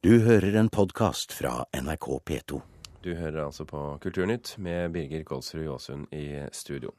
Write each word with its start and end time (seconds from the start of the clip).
Du 0.00 0.14
hører 0.24 0.54
en 0.56 0.70
podkast 0.72 1.34
fra 1.36 1.66
NRK 1.76 2.06
P2. 2.24 2.58
Du 3.04 3.10
hører 3.18 3.42
altså 3.42 3.66
på 3.68 3.82
Kulturnytt 4.00 4.54
med 4.56 4.94
Birger 4.94 5.26
Kolsrud 5.28 5.66
Jåsund 5.66 6.06
i 6.16 6.40
studio. 6.56 6.94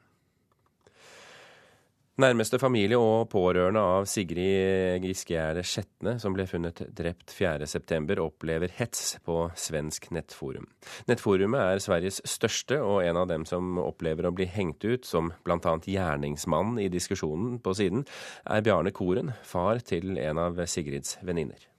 Nærmeste 2.21 2.59
familie 2.61 2.99
og 3.01 3.25
pårørende 3.31 3.81
av 3.81 4.05
Sigrid 4.05 5.01
Giskegjerde 5.01 5.63
Skjetne, 5.65 6.13
som 6.21 6.37
ble 6.37 6.45
funnet 6.45 6.83
drept 6.93 7.33
4.9, 7.33 8.19
opplever 8.21 8.69
hets 8.77 9.15
på 9.25 9.39
svensk 9.57 10.11
nettforum. 10.13 10.69
Nettforumet 11.09 11.63
er 11.63 11.81
Sveriges 11.81 12.21
største, 12.29 12.83
og 12.85 13.01
en 13.01 13.23
av 13.23 13.31
dem 13.33 13.49
som 13.49 13.81
opplever 13.81 14.29
å 14.29 14.35
bli 14.37 14.45
hengt 14.45 14.85
ut 14.85 15.09
som 15.09 15.33
bl.a. 15.41 15.75
gjerningsmann 15.89 16.77
i 16.77 16.91
diskusjonen 16.93 17.57
på 17.65 17.73
siden, 17.81 18.05
er 18.45 18.61
Bjarne 18.61 18.93
Koren, 18.93 19.33
far 19.41 19.81
til 19.81 20.21
en 20.21 20.45
av 20.45 20.61
Sigrids 20.69 21.17
venninner. 21.25 21.70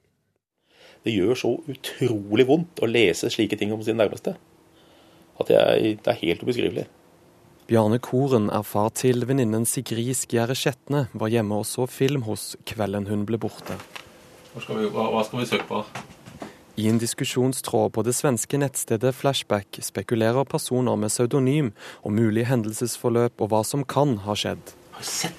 Det 1.02 1.12
gjør 1.14 1.38
så 1.38 1.52
utrolig 1.70 2.46
vondt 2.46 2.82
å 2.82 2.88
lese 2.90 3.30
slike 3.32 3.58
ting 3.58 3.72
om 3.74 3.82
sin 3.82 3.98
nærmeste 3.98 4.36
at 5.42 5.50
jeg, 5.50 5.96
det 6.04 6.12
er 6.12 6.20
helt 6.20 6.42
ubeskrivelig. 6.44 6.86
Bjarne 7.70 7.98
Koren 8.02 8.50
er 8.52 8.64
far 8.66 8.90
til 8.98 9.24
venninnen 9.28 9.64
Sigrid 9.68 10.18
Skjære 10.18 10.56
Skjetne, 10.58 11.06
var 11.14 11.32
hjemme 11.32 11.62
og 11.62 11.66
så 11.68 11.86
film 11.90 12.26
hos 12.26 12.52
kvelden 12.68 13.08
hun 13.08 13.24
ble 13.28 13.40
borte. 13.40 13.78
Skal 14.52 14.82
vi, 14.82 14.90
hva, 14.92 15.08
hva, 15.14 15.22
skal 15.24 15.40
vi 15.40 15.48
søke 15.48 15.68
på? 15.70 15.80
I 16.80 16.88
en 16.88 16.98
diskusjonstråd 17.00 17.92
på 17.94 18.04
det 18.04 18.14
svenske 18.16 18.58
nettstedet 18.60 19.12
Flashback 19.16 19.78
spekulerer 19.84 20.48
personer 20.48 20.96
med 21.00 21.12
pseudonym 21.12 21.70
om 22.02 22.16
mulig 22.16 22.46
hendelsesforløp 22.48 23.44
og 23.44 23.52
hva 23.52 23.62
som 23.64 23.84
kan 23.88 24.18
ha 24.26 24.36
skjedd. 24.36 24.74
Har 24.96 25.04
du 25.04 25.08
sett? 25.08 25.38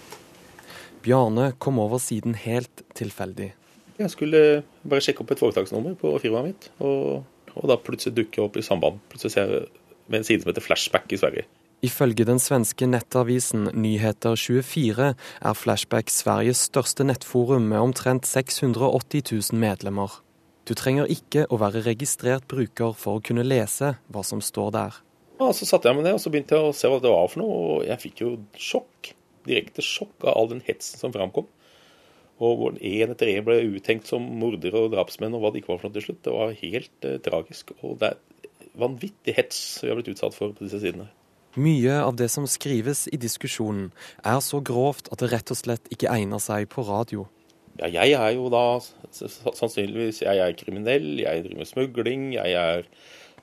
Bjarne 1.04 1.52
kom 1.60 1.82
over 1.84 2.00
siden 2.00 2.38
helt 2.40 2.86
tilfeldig. 2.96 3.52
Jeg 4.00 4.10
skulle 4.14 4.64
bare 4.82 5.04
sjekke 5.06 5.22
opp 5.24 5.34
et 5.36 5.42
foretaksnummer 5.42 5.98
på 6.00 6.16
firmaet 6.22 6.50
mitt, 6.50 6.70
og, 6.82 7.24
og 7.54 7.68
da 7.70 7.78
plutselig 7.78 8.16
dukker 8.18 8.42
jeg 8.42 8.48
opp 8.48 8.58
i 8.58 8.66
samband. 8.66 9.04
Plutselig 9.12 9.36
ser 9.36 9.52
jeg 9.54 9.68
med 10.08 10.22
en 10.22 10.28
side 10.28 10.44
som 10.44 10.52
heter 10.52 10.66
Flashback 10.66 11.14
i 11.14 11.20
Sverige. 11.22 11.46
Ifølge 11.84 12.24
den 12.24 12.40
svenske 12.40 12.88
nettavisen 12.88 13.68
Nyheter24 13.76 15.08
er 15.12 15.58
Flashback 15.60 16.12
Sveriges 16.14 16.62
største 16.70 17.04
nettforum 17.04 17.66
med 17.74 17.82
omtrent 17.82 18.28
680 18.30 19.26
000 19.52 19.60
medlemmer. 19.60 20.22
Du 20.64 20.72
trenger 20.80 21.12
ikke 21.12 21.44
å 21.52 21.60
være 21.60 21.82
registrert 21.84 22.48
bruker 22.48 22.96
for 22.96 23.20
å 23.20 23.24
kunne 23.26 23.44
lese 23.44 23.98
hva 24.08 24.24
som 24.24 24.40
står 24.40 24.72
der. 24.78 25.02
Ja, 25.42 25.50
så 25.52 25.68
satte 25.68 25.90
jeg 25.90 25.98
meg 25.98 26.08
ned 26.08 26.16
og 26.16 26.24
så 26.24 26.32
begynte 26.32 26.56
jeg 26.56 26.70
å 26.70 26.78
se 26.78 26.88
hva 26.88 27.02
det 27.04 27.12
var 27.12 27.28
for 27.28 27.44
noe, 27.44 27.58
og 27.60 27.84
jeg 27.90 28.00
fikk 28.06 28.24
jo 28.24 28.32
sjokk. 28.56 29.12
Direkte 29.44 29.84
sjokk 29.84 30.24
av 30.24 30.38
all 30.38 30.54
den 30.54 30.64
hetsen 30.64 31.02
som 31.02 31.12
framkom. 31.12 31.50
Og 32.42 32.56
hvor 32.60 32.78
én 32.82 33.14
etter 33.14 33.30
én 33.30 33.46
ble 33.46 33.60
uttenkt 33.76 34.10
som 34.10 34.24
mordere 34.42 34.88
og 34.88 34.94
drapsmenn 34.96 35.36
og 35.38 35.44
hva 35.44 35.52
det 35.54 35.62
ikke 35.62 35.76
var 35.76 35.84
for 35.84 35.90
noe 35.90 35.98
til 36.00 36.08
slutt. 36.08 36.24
Det 36.26 36.34
var 36.34 36.56
helt 36.64 37.08
eh, 37.10 37.20
tragisk. 37.24 37.76
Og 37.86 38.00
det 38.02 38.14
er 38.14 38.72
vanvittig 38.80 39.36
hets 39.38 39.60
vi 39.84 39.92
har 39.92 40.00
blitt 40.00 40.10
utsatt 40.16 40.36
for 40.38 40.56
på 40.56 40.66
disse 40.66 40.82
sidene. 40.82 41.10
Mye 41.54 42.00
av 42.02 42.16
det 42.18 42.32
som 42.34 42.48
skrives 42.50 43.06
i 43.14 43.20
diskusjonen 43.22 43.92
er 44.26 44.40
så 44.42 44.58
grovt 44.66 45.12
at 45.14 45.22
det 45.22 45.30
rett 45.36 45.54
og 45.54 45.60
slett 45.60 45.92
ikke 45.94 46.10
egner 46.10 46.42
seg 46.42 46.66
på 46.74 46.82
radio. 46.88 47.28
Ja, 47.78 47.90
jeg 47.90 48.14
er 48.18 48.32
jo 48.34 48.50
da 48.54 48.80
sannsynligvis 49.14 50.24
jeg 50.26 50.42
er 50.42 50.58
kriminell, 50.58 51.12
jeg 51.22 51.46
driver 51.46 51.62
med 51.62 51.70
smugling, 51.70 52.26
jeg 52.36 52.58
er 52.58 52.90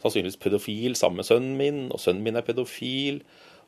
sannsynligvis 0.02 0.40
pedofil 0.42 0.98
sammen 0.98 1.22
med 1.22 1.28
sønnen 1.28 1.56
min, 1.58 1.80
og 1.90 2.02
sønnen 2.02 2.26
min 2.26 2.38
er 2.38 2.46
pedofil, 2.46 3.22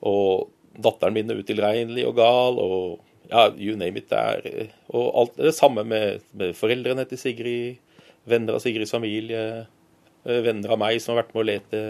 og 0.06 0.50
datteren 0.75 1.15
min 1.15 1.31
er 1.31 1.43
utilregnelig 1.43 2.06
og 2.09 2.19
gal, 2.19 2.59
og 2.62 3.11
ja, 3.31 3.48
you 3.56 3.77
name 3.77 3.98
it. 3.98 4.11
Der. 4.11 4.70
Og 4.92 5.19
alt 5.20 5.37
det 5.37 5.55
samme 5.56 5.84
med, 5.84 6.23
med 6.33 6.56
foreldrene 6.56 7.05
til 7.09 7.20
Sigrid, 7.20 7.98
venner 8.28 8.59
av 8.59 8.62
Sigrids 8.65 8.95
familie, 8.95 9.67
eh, 10.25 10.41
venner 10.45 10.75
av 10.75 10.81
meg 10.83 11.01
som 11.03 11.15
har 11.15 11.25
vært 11.25 11.34
med 11.34 11.43
å 11.43 11.48
lete. 11.50 11.83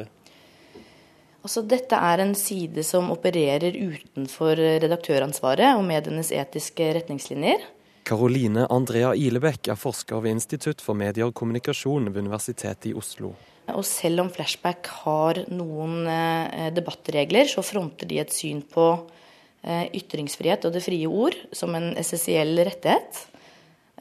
Altså, 1.42 1.64
dette 1.66 1.98
er 1.98 2.22
en 2.22 2.36
side 2.38 2.84
som 2.86 3.10
opererer 3.10 3.74
utenfor 3.74 4.60
redaktøransvaret 4.84 5.74
og 5.74 5.86
medienes 5.88 6.30
etiske 6.30 6.92
retningslinjer. 7.00 7.64
Karoline 8.06 8.66
Andrea 8.70 9.12
Ilebekk 9.14 9.70
er 9.70 9.78
forsker 9.78 10.22
ved 10.22 10.36
Institutt 10.36 10.82
for 10.82 10.98
medier 10.98 11.28
og 11.28 11.34
kommunikasjon 11.38 12.08
ved 12.10 12.22
Universitetet 12.22 12.90
i 12.90 12.94
Oslo. 12.98 13.34
Og 13.72 13.84
selv 13.86 14.24
om 14.24 14.30
Flashback 14.30 14.88
har 15.04 15.44
noen 15.54 16.06
eh, 16.10 16.70
debattregler, 16.74 17.50
så 17.50 17.62
fronter 17.66 18.10
de 18.10 18.18
et 18.22 18.34
syn 18.34 18.62
på 18.66 18.86
Eh, 18.96 19.21
ytringsfrihet 19.62 20.64
og 20.66 20.72
det 20.74 20.82
frie 20.82 21.06
ord 21.06 21.36
som 21.54 21.74
en 21.78 21.92
essensiell 22.00 22.56
rettighet. 22.66 23.20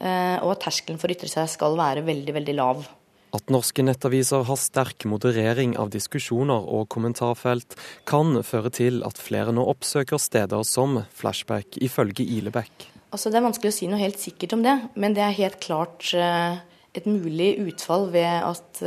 Eh, 0.02 0.38
og 0.42 0.56
at 0.56 0.64
terskelen 0.66 0.98
for 0.98 1.10
å 1.10 1.14
ytre 1.14 1.30
seg 1.30 1.50
skal 1.52 1.76
være 1.78 2.04
veldig, 2.06 2.34
veldig 2.38 2.56
lav. 2.58 2.86
At 3.32 3.48
norske 3.52 3.84
nettaviser 3.84 4.44
har 4.44 4.58
sterk 4.60 5.06
moderering 5.08 5.76
av 5.80 5.92
diskusjoner 5.92 6.66
og 6.68 6.88
kommentarfelt, 6.92 7.78
kan 8.08 8.42
føre 8.44 8.72
til 8.74 9.00
at 9.06 9.20
flere 9.20 9.54
nå 9.56 9.64
oppsøker 9.72 10.20
steder 10.20 10.66
som 10.68 11.00
Flashback, 11.16 11.78
ifølge 11.80 12.26
Ilebekk. 12.26 12.88
Altså, 13.12 13.30
det 13.30 13.40
er 13.40 13.46
vanskelig 13.46 13.72
å 13.72 13.76
si 13.76 13.88
noe 13.88 14.00
helt 14.00 14.20
sikkert 14.20 14.56
om 14.56 14.64
det, 14.64 14.74
men 15.00 15.16
det 15.16 15.24
er 15.24 15.38
helt 15.38 15.60
klart 15.64 16.10
eh, 16.16 16.60
et 16.92 17.08
mulig 17.08 17.54
utfall 17.62 18.10
ved 18.12 18.44
at 18.44 18.82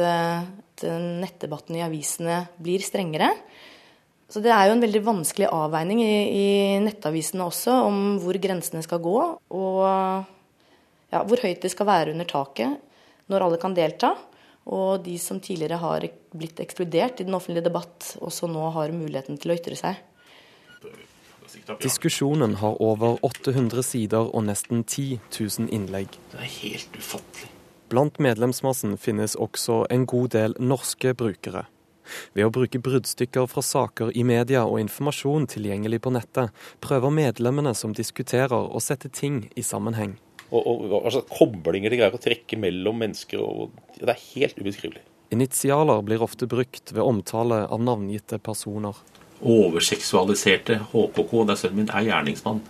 nettdebatten 0.85 1.77
i 1.79 1.81
avisene 1.85 2.43
blir 2.61 2.83
strengere. 2.83 3.31
Så 4.35 4.41
det 4.43 4.51
er 4.51 4.67
jo 4.67 4.73
en 4.75 4.81
veldig 4.83 4.99
vanskelig 4.99 5.47
avveining 5.47 6.01
i, 6.03 6.15
i 6.27 6.47
nettavisene 6.83 7.45
også, 7.47 7.71
om 7.87 7.99
hvor 8.19 8.35
grensene 8.43 8.81
skal 8.83 8.99
gå, 8.99 9.19
og 9.55 9.77
ja, 11.07 11.21
hvor 11.23 11.39
høyt 11.39 11.61
det 11.63 11.71
skal 11.71 11.87
være 11.87 12.11
under 12.11 12.27
taket 12.27 12.73
når 13.31 13.45
alle 13.45 13.59
kan 13.61 13.77
delta. 13.77 14.09
Og 14.75 15.05
de 15.05 15.13
som 15.23 15.39
tidligere 15.39 15.79
har 15.79 16.03
blitt 16.35 16.59
ekskludert 16.59 17.21
i 17.23 17.27
den 17.29 17.37
offentlige 17.37 17.63
debatt, 17.69 18.09
også 18.19 18.49
nå 18.51 18.65
har 18.75 18.91
muligheten 18.91 19.39
til 19.39 19.53
å 19.53 19.55
ytre 19.55 19.77
seg. 19.79 20.01
Diskusjonen 21.79 22.57
har 22.59 22.75
over 22.83 23.15
800 23.23 23.87
sider 23.87 24.27
og 24.35 24.43
nesten 24.49 24.83
10 24.83 25.21
000 25.31 25.71
innlegg. 25.71 26.19
Det 26.33 26.41
er 26.43 26.51
helt 26.57 26.99
ufattelig. 26.99 27.53
Blant 27.87 28.19
medlemsmassen 28.19 28.97
finnes 28.99 29.37
også 29.39 29.85
en 29.95 30.03
god 30.09 30.35
del 30.35 30.59
norske 30.59 31.15
brukere. 31.15 31.63
Ved 32.37 32.47
å 32.47 32.53
bruke 32.53 32.81
bruddstykker 32.83 33.47
fra 33.51 33.63
saker 33.65 34.13
i 34.17 34.25
media 34.27 34.65
og 34.67 34.79
informasjon 34.83 35.47
tilgjengelig 35.55 36.01
på 36.05 36.13
nettet, 36.15 36.53
prøver 36.83 37.13
medlemmene 37.13 37.75
som 37.77 37.95
diskuterer 37.95 38.55
å 38.55 38.83
sette 38.83 39.09
ting 39.09 39.45
i 39.55 39.65
sammenheng. 39.65 40.15
Og, 40.51 40.85
og 40.93 41.09
slags 41.11 41.31
koblinger 41.33 41.91
de 41.91 41.99
greier 41.99 42.15
å 42.15 42.21
trekke 42.21 42.59
mellom 42.61 43.01
mennesker. 43.01 43.41
Og, 43.41 43.73
det 43.97 44.11
er 44.13 44.25
helt 44.35 44.59
ubeskrivelig. 44.61 45.03
Initialer 45.33 46.03
blir 46.05 46.21
ofte 46.23 46.47
brukt 46.47 46.93
ved 46.93 47.03
omtale 47.03 47.63
av 47.65 47.81
navngitte 47.81 48.37
personer. 48.43 48.97
Overseksualiserte 49.41 50.79
HKK, 50.91 51.31
det 51.47 51.55
er 51.55 51.59
sønnen 51.59 51.81
min, 51.81 51.89
er 51.91 52.05
gjerningsmann. 52.07 52.61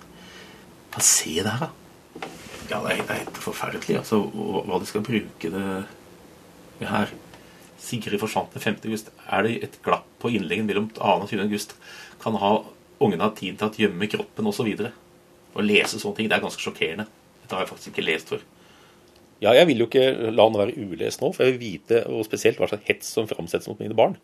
Hva 0.95 1.03
se 1.03 1.35
det 1.43 1.51
her, 1.51 1.67
da. 1.67 1.73
Ja, 2.71 2.79
det 2.81 2.95
er 2.95 3.19
helt 3.19 3.37
forferdelig. 3.37 3.99
Altså, 3.99 4.23
hva 4.65 4.79
de 4.81 4.89
skal 4.89 5.03
bruke 5.05 5.51
det 5.51 6.87
her. 6.89 7.11
Sigrid 7.81 8.19
forsvant 8.21 8.53
den 8.55 8.63
5. 8.63 8.79
august. 8.87 9.11
Er 9.27 9.45
det 9.45 9.55
et 9.67 9.79
glapp 9.85 10.07
på 10.21 10.31
innleggen 10.33 10.67
mellom 10.69 10.89
2. 10.95 11.01
og 11.01 11.29
20. 11.29 11.45
august? 11.47 11.75
Kan 12.23 12.37
ha 12.41 12.57
ungene 13.03 13.27
ha 13.27 13.33
tid 13.35 13.59
til 13.59 13.67
å 13.67 13.85
gjemme 13.85 14.09
kroppen 14.11 14.51
osv.? 14.51 14.69
Å 15.55 15.63
lese 15.63 15.99
sånne 16.01 16.19
ting, 16.19 16.29
det 16.31 16.37
er 16.37 16.43
ganske 16.43 16.61
sjokkerende. 16.63 17.07
Dette 17.41 17.55
har 17.55 17.65
jeg 17.65 17.71
faktisk 17.71 17.93
ikke 17.93 18.07
lest 18.07 18.31
før. 18.33 18.45
Ja, 19.43 19.51
jeg 19.53 19.67
vil 19.69 19.83
jo 19.83 19.89
ikke 19.89 20.31
la 20.31 20.45
den 20.47 20.59
være 20.59 20.77
ulest 20.79 21.21
nå, 21.21 21.31
for 21.35 21.43
jeg 21.43 21.55
vil 21.55 21.63
vite 21.75 22.05
og 22.11 22.23
spesielt 22.27 22.59
hva 22.59 22.69
slags 22.71 22.87
hets 22.87 23.11
som 23.17 23.27
framsettes 23.29 23.67
mot 23.69 23.81
mine 23.83 23.97
barn. 23.97 24.15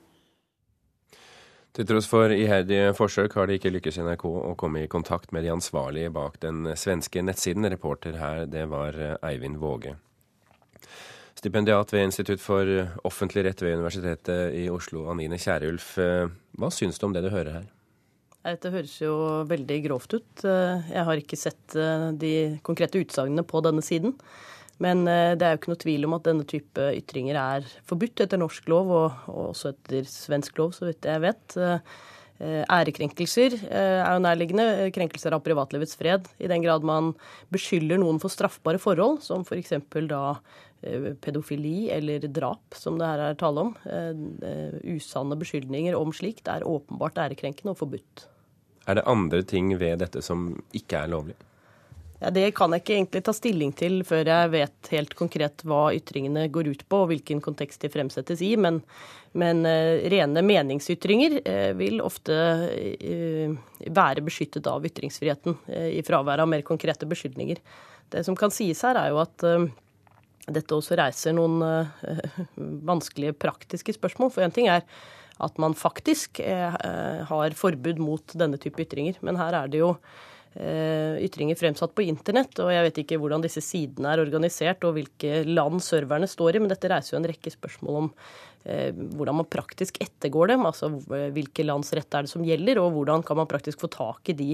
Til 1.72 1.88
tross 1.88 2.08
for 2.12 2.34
iherdige 2.36 2.92
forsøk 2.98 3.38
har 3.38 3.48
det 3.48 3.60
ikke 3.60 3.72
lykkes 3.72 4.02
NRK 4.04 4.26
å 4.28 4.56
komme 4.60 4.84
i 4.84 4.92
kontakt 4.92 5.32
med 5.32 5.46
de 5.48 5.54
ansvarlige 5.54 6.12
bak 6.12 6.40
den 6.44 6.66
svenske 6.76 7.24
nettsiden. 7.24 7.68
Reporter 7.72 8.18
her, 8.20 8.44
det 8.44 8.66
var 8.74 8.98
Eivind 9.24 9.62
Våge. 9.62 9.96
Stipendiat 11.42 11.90
ved 11.90 12.04
Institutt 12.06 12.38
for 12.38 12.70
offentlig 13.08 13.42
rett 13.48 13.62
ved 13.66 13.80
Universitetet 13.80 14.54
i 14.54 14.68
Oslo, 14.70 15.08
Anine 15.10 15.40
Kierulf. 15.42 15.96
Eh, 15.98 16.28
hva 16.62 16.70
syns 16.70 17.02
du 17.02 17.08
om 17.08 17.16
det 17.16 17.24
du 17.26 17.32
hører 17.34 17.56
her? 17.56 17.64
Dette 18.46 18.70
høres 18.70 18.94
jo 19.02 19.16
veldig 19.50 19.80
grovt 19.88 20.14
ut. 20.14 20.44
Eh, 20.46 20.92
jeg 20.94 21.08
har 21.10 21.24
ikke 21.24 21.42
sett 21.42 21.74
eh, 21.74 22.06
de 22.14 22.32
konkrete 22.62 23.02
utsagnene 23.02 23.42
på 23.42 23.64
denne 23.66 23.82
siden. 23.82 24.14
Men 24.82 25.04
det 25.06 25.46
er 25.46 25.52
jo 25.54 25.60
ikke 25.60 25.70
noe 25.70 25.82
tvil 25.82 26.06
om 26.08 26.16
at 26.18 26.26
denne 26.26 26.46
type 26.50 26.86
ytringer 26.98 27.38
er 27.38 27.66
forbudt 27.90 28.24
etter 28.24 28.40
norsk 28.42 28.70
lov, 28.70 28.90
og 28.90 29.36
også 29.50 29.76
etter 29.76 30.08
svensk 30.10 30.58
lov, 30.58 30.72
så 30.74 30.88
vidt 30.88 31.06
jeg 31.06 31.22
vet. 31.22 31.58
Ærekrenkelser 32.42 33.60
er 33.70 34.08
jo 34.10 34.24
nærliggende. 34.26 34.90
Krenkelser 34.96 35.38
av 35.38 35.44
privatlivets 35.46 35.94
fred. 36.00 36.26
I 36.42 36.50
den 36.50 36.66
grad 36.66 36.82
man 36.82 37.12
beskylder 37.54 38.02
noen 38.02 38.18
for 38.24 38.34
straffbare 38.34 38.82
forhold, 38.82 39.22
som 39.22 39.46
f.eks. 39.46 39.78
da 40.10 40.24
Eh, 40.40 40.71
pedofili 41.22 41.90
eller 41.90 42.20
drap, 42.20 42.74
som 42.74 42.98
det 42.98 43.06
her 43.06 43.22
er 43.28 43.38
tale 43.40 43.68
om. 43.68 43.76
Eh, 43.86 44.12
eh, 44.50 44.76
usanne 44.96 45.38
beskyldninger 45.38 45.96
om 45.98 46.14
slikt 46.14 46.50
er 46.50 46.66
åpenbart 46.68 47.22
ærekrenkende 47.22 47.76
og 47.76 47.82
forbudt. 47.84 48.26
Er 48.90 48.98
det 48.98 49.06
andre 49.06 49.44
ting 49.46 49.76
ved 49.78 50.02
dette 50.02 50.24
som 50.26 50.56
ikke 50.74 51.04
er 51.04 51.12
lovlig? 51.14 51.38
Ja, 52.22 52.30
Det 52.30 52.52
kan 52.54 52.74
jeg 52.74 52.82
ikke 52.84 52.96
egentlig 52.96 53.24
ta 53.26 53.34
stilling 53.34 53.72
til 53.74 54.02
før 54.06 54.26
jeg 54.30 54.50
vet 54.54 54.90
helt 54.94 55.14
konkret 55.18 55.64
hva 55.66 55.90
ytringene 55.94 56.48
går 56.54 56.70
ut 56.70 56.84
på, 56.86 57.04
og 57.04 57.10
hvilken 57.10 57.42
kontekst 57.42 57.82
de 57.82 57.90
fremsettes 57.90 58.42
i. 58.46 58.54
Men, 58.58 58.82
men 59.34 59.66
uh, 59.66 60.02
rene 60.06 60.44
meningsytringer 60.46 61.40
uh, 61.42 61.72
vil 61.80 61.98
ofte 62.06 62.38
uh, 62.38 63.56
være 63.90 64.22
beskyttet 64.22 64.70
av 64.70 64.86
ytringsfriheten 64.86 65.58
i 65.98 66.06
fraværet 66.06 66.46
av 66.46 66.52
mer 66.54 66.62
konkrete 66.62 67.10
beskyldninger. 67.10 67.58
Det 68.14 68.22
som 68.28 68.38
kan 68.38 68.54
sies 68.54 68.86
her, 68.86 69.02
er 69.02 69.10
jo 69.10 69.24
at 69.24 69.46
dette 70.56 70.76
også 70.76 70.98
reiser 71.00 71.36
noen 71.38 71.62
vanskelige 72.92 73.38
praktiske 73.40 73.96
spørsmål. 73.98 74.34
For 74.34 74.46
én 74.46 74.54
ting 74.56 74.70
er 74.72 74.86
at 75.42 75.58
man 75.58 75.74
faktisk 75.74 76.38
har 76.46 77.56
forbud 77.58 77.98
mot 77.98 78.36
denne 78.38 78.60
type 78.62 78.84
ytringer, 78.84 79.16
men 79.26 79.40
her 79.40 79.56
er 79.58 79.72
det 79.72 79.80
jo 79.80 79.96
Eh, 80.54 81.16
ytringer 81.24 81.56
fremsatt 81.56 81.94
på 81.96 82.04
internett. 82.04 82.58
Og 82.60 82.74
jeg 82.74 82.84
vet 82.88 82.98
ikke 83.04 83.20
hvordan 83.22 83.44
disse 83.44 83.64
sidene 83.64 84.12
er 84.12 84.24
organisert 84.24 84.84
og 84.84 84.98
hvilke 84.98 85.44
land 85.48 85.80
serverne 85.84 86.28
står 86.28 86.58
i, 86.58 86.64
men 86.64 86.72
dette 86.72 86.90
reiser 86.92 87.16
jo 87.16 87.22
en 87.22 87.28
rekke 87.32 87.54
spørsmål 87.54 88.00
om 88.02 88.10
eh, 88.66 88.90
hvordan 88.92 89.40
man 89.40 89.48
praktisk 89.48 90.02
ettergår 90.04 90.52
dem. 90.52 90.66
Altså 90.68 90.92
hvilke 91.08 91.64
lands 91.64 91.94
rett 91.96 92.20
er 92.20 92.28
det 92.28 92.34
som 92.34 92.44
gjelder, 92.44 92.82
og 92.84 92.92
hvordan 92.98 93.24
kan 93.28 93.40
man 93.40 93.48
praktisk 93.52 93.86
få 93.86 93.92
tak 93.96 94.34
i 94.34 94.38
de 94.42 94.50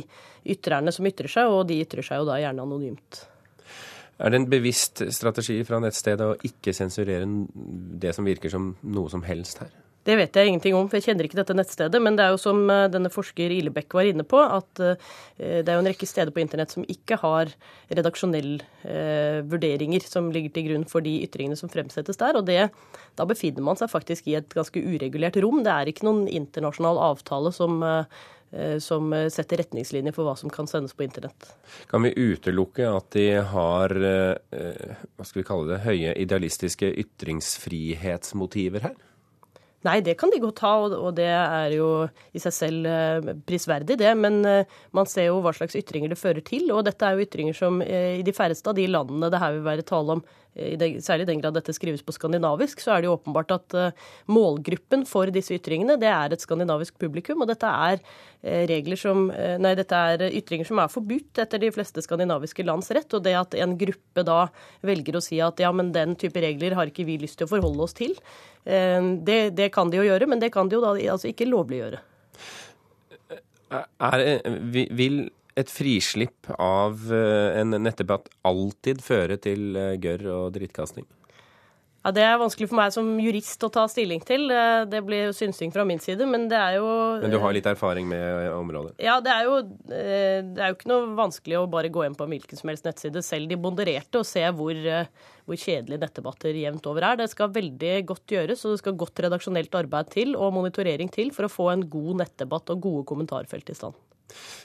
ytrerne 0.45 0.93
som 0.93 1.09
ytrer 1.09 1.33
seg, 1.33 1.49
og 1.49 1.65
de 1.71 1.81
ytrer 1.81 2.05
seg 2.05 2.21
jo 2.21 2.29
da 2.29 2.37
gjerne 2.43 2.67
anonymt. 2.69 3.23
Er 4.17 4.33
det 4.33 4.39
en 4.41 4.49
bevisst 4.49 5.03
strategi 5.13 5.59
fra 5.67 5.81
nettstedet 5.83 6.25
å 6.25 6.37
ikke 6.47 6.73
sensurere 6.73 7.27
det 8.01 8.15
som 8.17 8.25
virker 8.25 8.49
som 8.53 8.71
noe 8.81 9.11
som 9.13 9.21
helst 9.27 9.61
her? 9.61 9.75
Det 10.07 10.15
vet 10.15 10.37
jeg 10.39 10.47
ingenting 10.47 10.75
om, 10.77 10.85
for 10.87 10.97
jeg 10.97 11.09
kjenner 11.09 11.27
ikke 11.27 11.39
dette 11.41 11.55
nettstedet. 11.57 11.99
Men 11.99 12.15
det 12.15 12.23
er 12.23 12.31
jo 12.31 12.39
som 12.39 12.61
eh, 12.71 12.85
denne 12.91 13.11
forsker 13.11 13.51
Ilebekk 13.51 13.97
var 13.97 14.07
inne 14.07 14.23
på, 14.23 14.39
at 14.39 14.79
eh, 14.79 15.09
det 15.35 15.67
er 15.67 15.75
jo 15.75 15.81
en 15.81 15.89
rekke 15.89 16.07
steder 16.07 16.31
på 16.31 16.39
internett 16.39 16.71
som 16.71 16.85
ikke 16.87 17.17
har 17.19 17.51
redaksjonelle 17.91 18.63
eh, 18.87 19.41
vurderinger 19.51 20.07
som 20.07 20.29
ligger 20.31 20.55
til 20.55 20.69
grunn 20.69 20.87
for 20.87 21.03
de 21.03 21.17
ytringene 21.25 21.59
som 21.59 21.71
fremsettes 21.71 22.21
der. 22.21 22.39
Og 22.39 22.47
det, 22.47 22.69
da 23.19 23.27
befinner 23.27 23.67
man 23.67 23.79
seg 23.79 23.91
faktisk 23.91 24.31
i 24.31 24.37
et 24.39 24.55
ganske 24.55 24.79
uregulert 24.79 25.41
rom. 25.43 25.59
Det 25.67 25.75
er 25.75 25.91
ikke 25.91 26.07
noen 26.07 26.23
internasjonal 26.31 27.03
avtale 27.09 27.51
som 27.55 27.83
som 28.79 29.11
setter 29.33 29.57
retningslinjer 29.59 30.13
for 30.15 30.23
hva 30.23 30.35
som 30.39 30.49
kan 30.53 30.67
sendes 30.71 30.93
på 30.95 31.03
internett. 31.03 31.49
Kan 31.91 32.05
vi 32.05 32.13
utelukke 32.15 32.87
at 32.87 33.09
de 33.11 33.25
har 33.51 33.91
hva 33.91 35.25
skal 35.27 35.41
vi 35.41 35.47
kalle 35.49 35.67
det, 35.73 35.83
høye 35.83 36.13
idealistiske 36.23 36.87
ytringsfrihetsmotiver 37.03 38.87
her? 38.87 38.95
Nei, 39.85 39.99
det 40.01 40.17
kan 40.17 40.31
de 40.33 40.39
godt 40.41 40.59
ha, 40.65 40.71
og 40.97 41.11
det 41.15 41.27
er 41.29 41.73
jo 41.75 41.87
i 42.35 42.41
seg 42.41 42.53
selv 42.55 42.87
eh, 42.89 43.29
prisverdig, 43.47 43.99
det. 44.01 44.09
Men 44.17 44.41
eh, 44.47 44.77
man 44.95 45.07
ser 45.09 45.29
jo 45.29 45.37
hva 45.45 45.53
slags 45.55 45.77
ytringer 45.77 46.11
det 46.11 46.17
fører 46.19 46.43
til. 46.45 46.71
Og 46.73 46.83
dette 46.87 47.05
er 47.05 47.15
jo 47.15 47.27
ytringer 47.27 47.55
som 47.55 47.79
eh, 47.85 48.17
i 48.17 48.25
de 48.25 48.33
færreste 48.35 48.71
av 48.71 48.77
de 48.77 48.87
landene 48.89 49.29
det 49.31 49.41
her 49.43 49.53
vil 49.55 49.67
være 49.67 49.85
tale 49.87 50.17
om, 50.17 50.23
særlig 50.55 51.25
i 51.25 51.29
den 51.29 51.41
grad 51.43 51.53
dette 51.57 51.73
skrives 51.75 52.01
på 52.05 52.15
skandinavisk, 52.15 52.79
så 52.81 52.95
er 52.95 53.01
det 53.01 53.09
jo 53.09 53.15
åpenbart 53.17 53.51
at 53.53 53.75
målgruppen 54.31 55.05
for 55.05 55.29
disse 55.33 55.53
ytringene, 55.57 55.99
det 56.01 56.09
er 56.09 56.33
et 56.33 56.41
skandinavisk 56.41 56.97
publikum. 56.97 57.43
Og 57.43 57.51
dette 57.51 57.69
er 57.69 58.01
regler 58.69 58.99
som 58.99 59.27
Nei, 59.31 59.73
dette 59.77 59.97
er 59.97 60.25
ytringer 60.29 60.67
som 60.67 60.81
er 60.81 60.91
forbudt 60.91 61.41
etter 61.43 61.61
de 61.61 61.71
fleste 61.73 62.01
skandinaviske 62.05 62.65
lands 62.65 62.89
rett. 62.95 63.13
Og 63.13 63.23
det 63.25 63.35
at 63.37 63.57
en 63.57 63.77
gruppe 63.77 64.25
da 64.25 64.47
velger 64.85 65.17
å 65.17 65.23
si 65.23 65.41
at 65.43 65.61
ja, 65.61 65.71
men 65.75 65.93
den 65.95 66.17
type 66.19 66.41
regler 66.41 66.77
har 66.77 66.89
ikke 66.89 67.05
vi 67.07 67.19
lyst 67.21 67.37
til 67.41 67.49
å 67.49 67.53
forholde 67.53 67.85
oss 67.85 67.97
til, 67.97 68.17
det, 68.67 69.39
det 69.55 69.71
kan 69.75 69.91
de 69.91 70.01
jo 70.01 70.07
gjøre, 70.09 70.27
men 70.27 70.41
det 70.41 70.51
kan 70.51 70.67
de 70.67 70.75
jo 70.75 70.83
da 70.83 70.97
altså 71.13 71.29
ikke 71.31 71.47
lovliggjøre. 71.47 72.01
Er, 73.71 74.23
vil 74.67 75.27
et 75.57 75.71
frislipp 75.73 76.49
av 76.61 77.07
eh, 77.13 77.59
en 77.61 77.77
nettdebatt 77.81 78.29
alltid 78.47 79.01
føre 79.05 79.39
til 79.41 79.77
eh, 79.77 79.95
gørr 80.01 80.27
og 80.35 80.51
drittkasting? 80.57 81.07
Ja, 82.07 82.13
Det 82.15 82.23
er 82.23 82.37
vanskelig 82.39 82.69
for 82.71 82.79
meg 82.79 82.93
som 82.95 83.07
jurist 83.19 83.63
å 83.65 83.69
ta 83.73 83.81
stilling 83.91 84.21
til. 84.23 84.45
Det 84.87 85.01
blir 85.03 85.33
synsing 85.35 85.73
fra 85.75 85.83
min 85.83 85.99
side, 85.99 86.23
men 86.29 86.45
det 86.47 86.55
er 86.55 86.77
jo 86.77 86.87
Men 87.19 87.33
du 87.33 87.39
har 87.43 87.51
litt 87.51 87.67
erfaring 87.67 88.07
med 88.07 88.47
området? 88.53 88.93
Ja, 89.03 89.17
det 89.19 89.33
er 89.33 89.43
jo, 89.43 89.57
eh, 89.91 90.39
det 90.45 90.61
er 90.61 90.71
jo 90.71 90.77
ikke 90.77 90.91
noe 90.93 91.11
vanskelig 91.17 91.59
å 91.59 91.67
bare 91.67 91.91
gå 91.91 92.05
inn 92.05 92.15
på 92.15 92.23
en 92.23 92.31
hvilken 92.31 92.61
som 92.61 92.71
helst 92.71 92.87
nettside, 92.87 93.25
selv 93.25 93.51
de 93.51 93.59
bondererte, 93.59 94.21
og 94.21 94.29
se 94.29 94.45
hvor, 94.55 94.71
eh, 94.71 95.11
hvor 95.43 95.59
kjedelige 95.59 96.05
nettdebatter 96.05 96.55
jevnt 96.55 96.87
over 96.87 97.09
er. 97.09 97.19
Det 97.19 97.29
skal 97.33 97.51
veldig 97.51 97.93
godt 98.13 98.37
gjøres, 98.37 98.63
og 98.63 98.77
det 98.77 98.83
skal 98.85 98.99
godt 99.03 99.25
redaksjonelt 99.27 99.75
arbeid 99.75 100.15
til 100.15 100.35
og 100.37 100.53
monitorering 100.55 101.11
til 101.11 101.35
for 101.35 101.43
å 101.43 101.51
få 101.51 101.73
en 101.73 101.89
god 101.89 102.23
nettdebatt 102.23 102.71
og 102.71 102.85
gode 102.87 103.07
kommentarfelt 103.11 103.67
i 103.67 103.75
stand. 103.75 104.06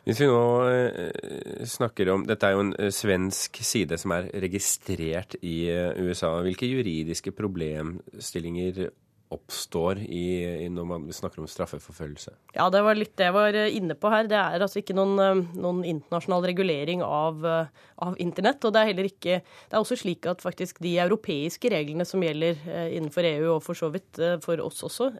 Hvis 0.03 0.20
vi 0.23 0.26
nå 0.26 0.38
eh, 0.67 1.67
snakker 1.69 2.11
om 2.11 2.25
Dette 2.26 2.49
er 2.49 2.56
jo 2.56 2.64
en 2.64 2.73
eh, 2.79 2.91
svensk 2.94 3.61
side 3.62 3.99
som 4.00 4.14
er 4.17 4.31
registrert 4.43 5.37
i 5.41 5.56
eh, 5.70 5.94
USA. 6.03 6.35
Hvilke 6.43 6.67
juridiske 6.70 7.35
problemstillinger 7.37 8.88
oppstår 9.32 10.02
i, 10.05 10.25
i 10.64 10.69
når 10.73 10.88
man 10.88 11.06
snakker 11.14 11.43
om 11.43 11.49
straffeforfølgelse? 11.50 12.34
Ja, 12.56 12.69
det 12.73 12.82
var 12.84 12.99
litt 12.99 13.14
det 13.19 13.29
jeg 13.31 13.37
var 13.37 13.58
inne 13.62 13.96
på 13.99 14.12
her. 14.12 14.29
Det 14.31 14.38
er 14.38 14.64
altså 14.64 14.82
ikke 14.82 14.96
noen, 14.96 15.46
noen 15.56 15.82
internasjonal 15.88 16.46
regulering 16.52 17.05
av, 17.06 17.43
av, 17.46 18.19
internett. 18.23 18.62
Og 18.64 18.75
det 18.75 18.82
er 18.82 18.90
heller 18.93 19.08
ikke 19.08 19.40
Det 19.43 19.73
er 19.73 19.81
også 19.81 19.99
slik 20.02 20.29
at 20.31 20.44
faktisk 20.44 20.82
de 20.84 20.96
europeiske 21.02 21.70
reglene 21.73 22.06
som 22.08 22.23
gjelder 22.23 22.61
innenfor 22.93 23.26
EU, 23.29 23.49
og 23.56 23.64
for 23.64 23.79
så 23.79 23.90
vidt 23.94 24.20
for 24.44 24.61
oss 24.62 24.82
også, 24.87 25.12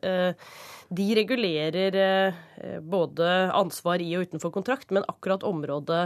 de 0.93 1.09
regulerer 1.17 1.97
eh, 1.97 2.79
både 2.81 3.29
ansvar 3.57 4.03
i 4.03 4.11
og 4.17 4.29
utenfor 4.29 4.53
kontrakt, 4.55 4.91
men 4.93 5.07
akkurat 5.09 5.45
området 5.47 6.03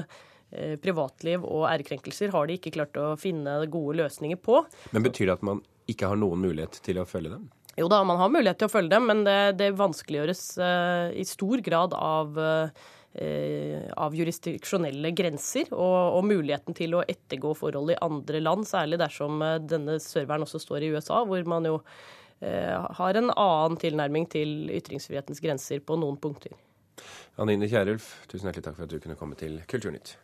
eh, 0.50 0.76
privatliv 0.82 1.44
og 1.44 1.66
ærekrenkelser 1.72 2.34
har 2.34 2.46
de 2.46 2.58
ikke 2.58 2.74
klart 2.76 2.98
å 3.00 3.14
finne 3.20 3.58
gode 3.72 3.98
løsninger 4.02 4.40
på. 4.42 4.62
Men 4.94 5.06
Betyr 5.06 5.30
det 5.30 5.38
at 5.38 5.46
man 5.46 5.62
ikke 5.90 6.10
har 6.10 6.18
noen 6.20 6.42
mulighet 6.42 6.78
til 6.86 7.00
å 7.02 7.06
følge 7.08 7.34
dem? 7.34 7.48
Jo 7.76 7.88
da, 7.92 8.00
man 8.08 8.20
har 8.20 8.32
mulighet 8.32 8.60
til 8.62 8.70
å 8.70 8.72
følge 8.72 8.94
dem, 8.94 9.08
men 9.10 9.24
det, 9.26 9.56
det 9.60 9.74
vanskeliggjøres 9.76 10.44
uh, 10.60 11.08
i 11.12 11.24
stor 11.28 11.60
grad 11.64 11.92
av, 11.92 12.38
uh, 12.40 12.84
av 14.00 14.16
jurisdiksjonelle 14.16 15.12
grenser 15.16 15.68
og, 15.70 15.96
og, 16.16 16.22
muligheten 16.28 16.76
til 16.76 16.96
å 16.96 17.04
ettergå 17.04 17.52
forhold 17.58 17.92
i 17.92 18.00
andre 18.04 18.40
land, 18.40 18.64
særlig 18.68 19.00
dersom 19.04 19.44
denne 19.68 19.98
serveren 20.00 20.48
også 20.48 20.62
står 20.64 20.86
i 20.86 20.94
USA, 20.96 21.20
hvor 21.28 21.44
man 21.52 21.68
jo 21.68 21.82
Eh, 22.40 22.86
har 22.90 23.14
en 23.14 23.30
annen 23.30 23.78
tilnærming 23.80 24.26
til 24.28 24.68
ytringsfrihetens 24.76 25.40
grenser 25.40 25.80
på 25.80 25.96
noen 25.96 26.18
punkter. 26.20 26.52
Anine 27.40 27.68
Kierulf, 27.68 28.12
tusen 28.28 28.50
hjertelig 28.50 28.68
takk 28.68 28.76
for 28.76 28.84
at 28.84 28.92
du 28.92 29.00
kunne 29.00 29.16
komme 29.16 29.38
til 29.40 29.60
Kulturnytt. 29.68 30.16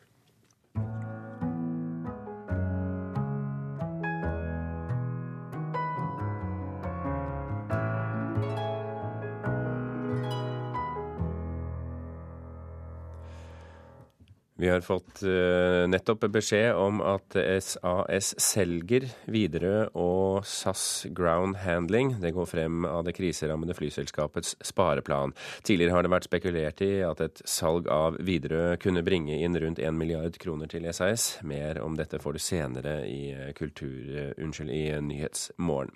Vi 14.63 14.69
har 14.69 14.81
fått 14.81 15.25
uh, 15.27 15.89
nettopp 15.91 16.29
beskjed 16.31 16.77
om 16.79 17.01
at 17.03 17.35
SAS 17.35 18.29
selger 18.39 19.09
Widerøe 19.27 19.89
og 19.99 20.45
SAS 20.47 21.09
Ground 21.11 21.57
Handling. 21.65 22.13
Det 22.23 22.31
går 22.37 22.47
frem 22.47 22.87
av 22.87 23.03
det 23.03 23.17
kriserammede 23.17 23.75
flyselskapets 23.75 24.55
spareplan. 24.63 25.35
Tidligere 25.67 25.97
har 25.97 26.07
det 26.07 26.13
vært 26.15 26.29
spekulert 26.29 26.85
i 26.87 26.93
at 27.03 27.25
et 27.27 27.43
salg 27.43 27.89
av 27.91 28.21
Widerøe 28.23 28.77
kunne 28.79 29.03
bringe 29.03 29.41
inn 29.43 29.59
rundt 29.59 29.83
1 29.83 29.99
milliard 29.99 30.39
kroner 30.39 30.71
til 30.71 30.87
SAS. 30.95 31.41
Mer 31.43 31.83
om 31.83 31.99
dette 31.99 32.23
får 32.23 32.39
du 32.39 32.43
senere 32.47 32.95
i, 33.09 33.33
eh, 33.35 33.51
kultur, 33.59 33.99
uh, 34.15 34.31
unnskyld, 34.39 34.71
i 34.71 34.85
Nyhetsmorgen. 35.03 35.91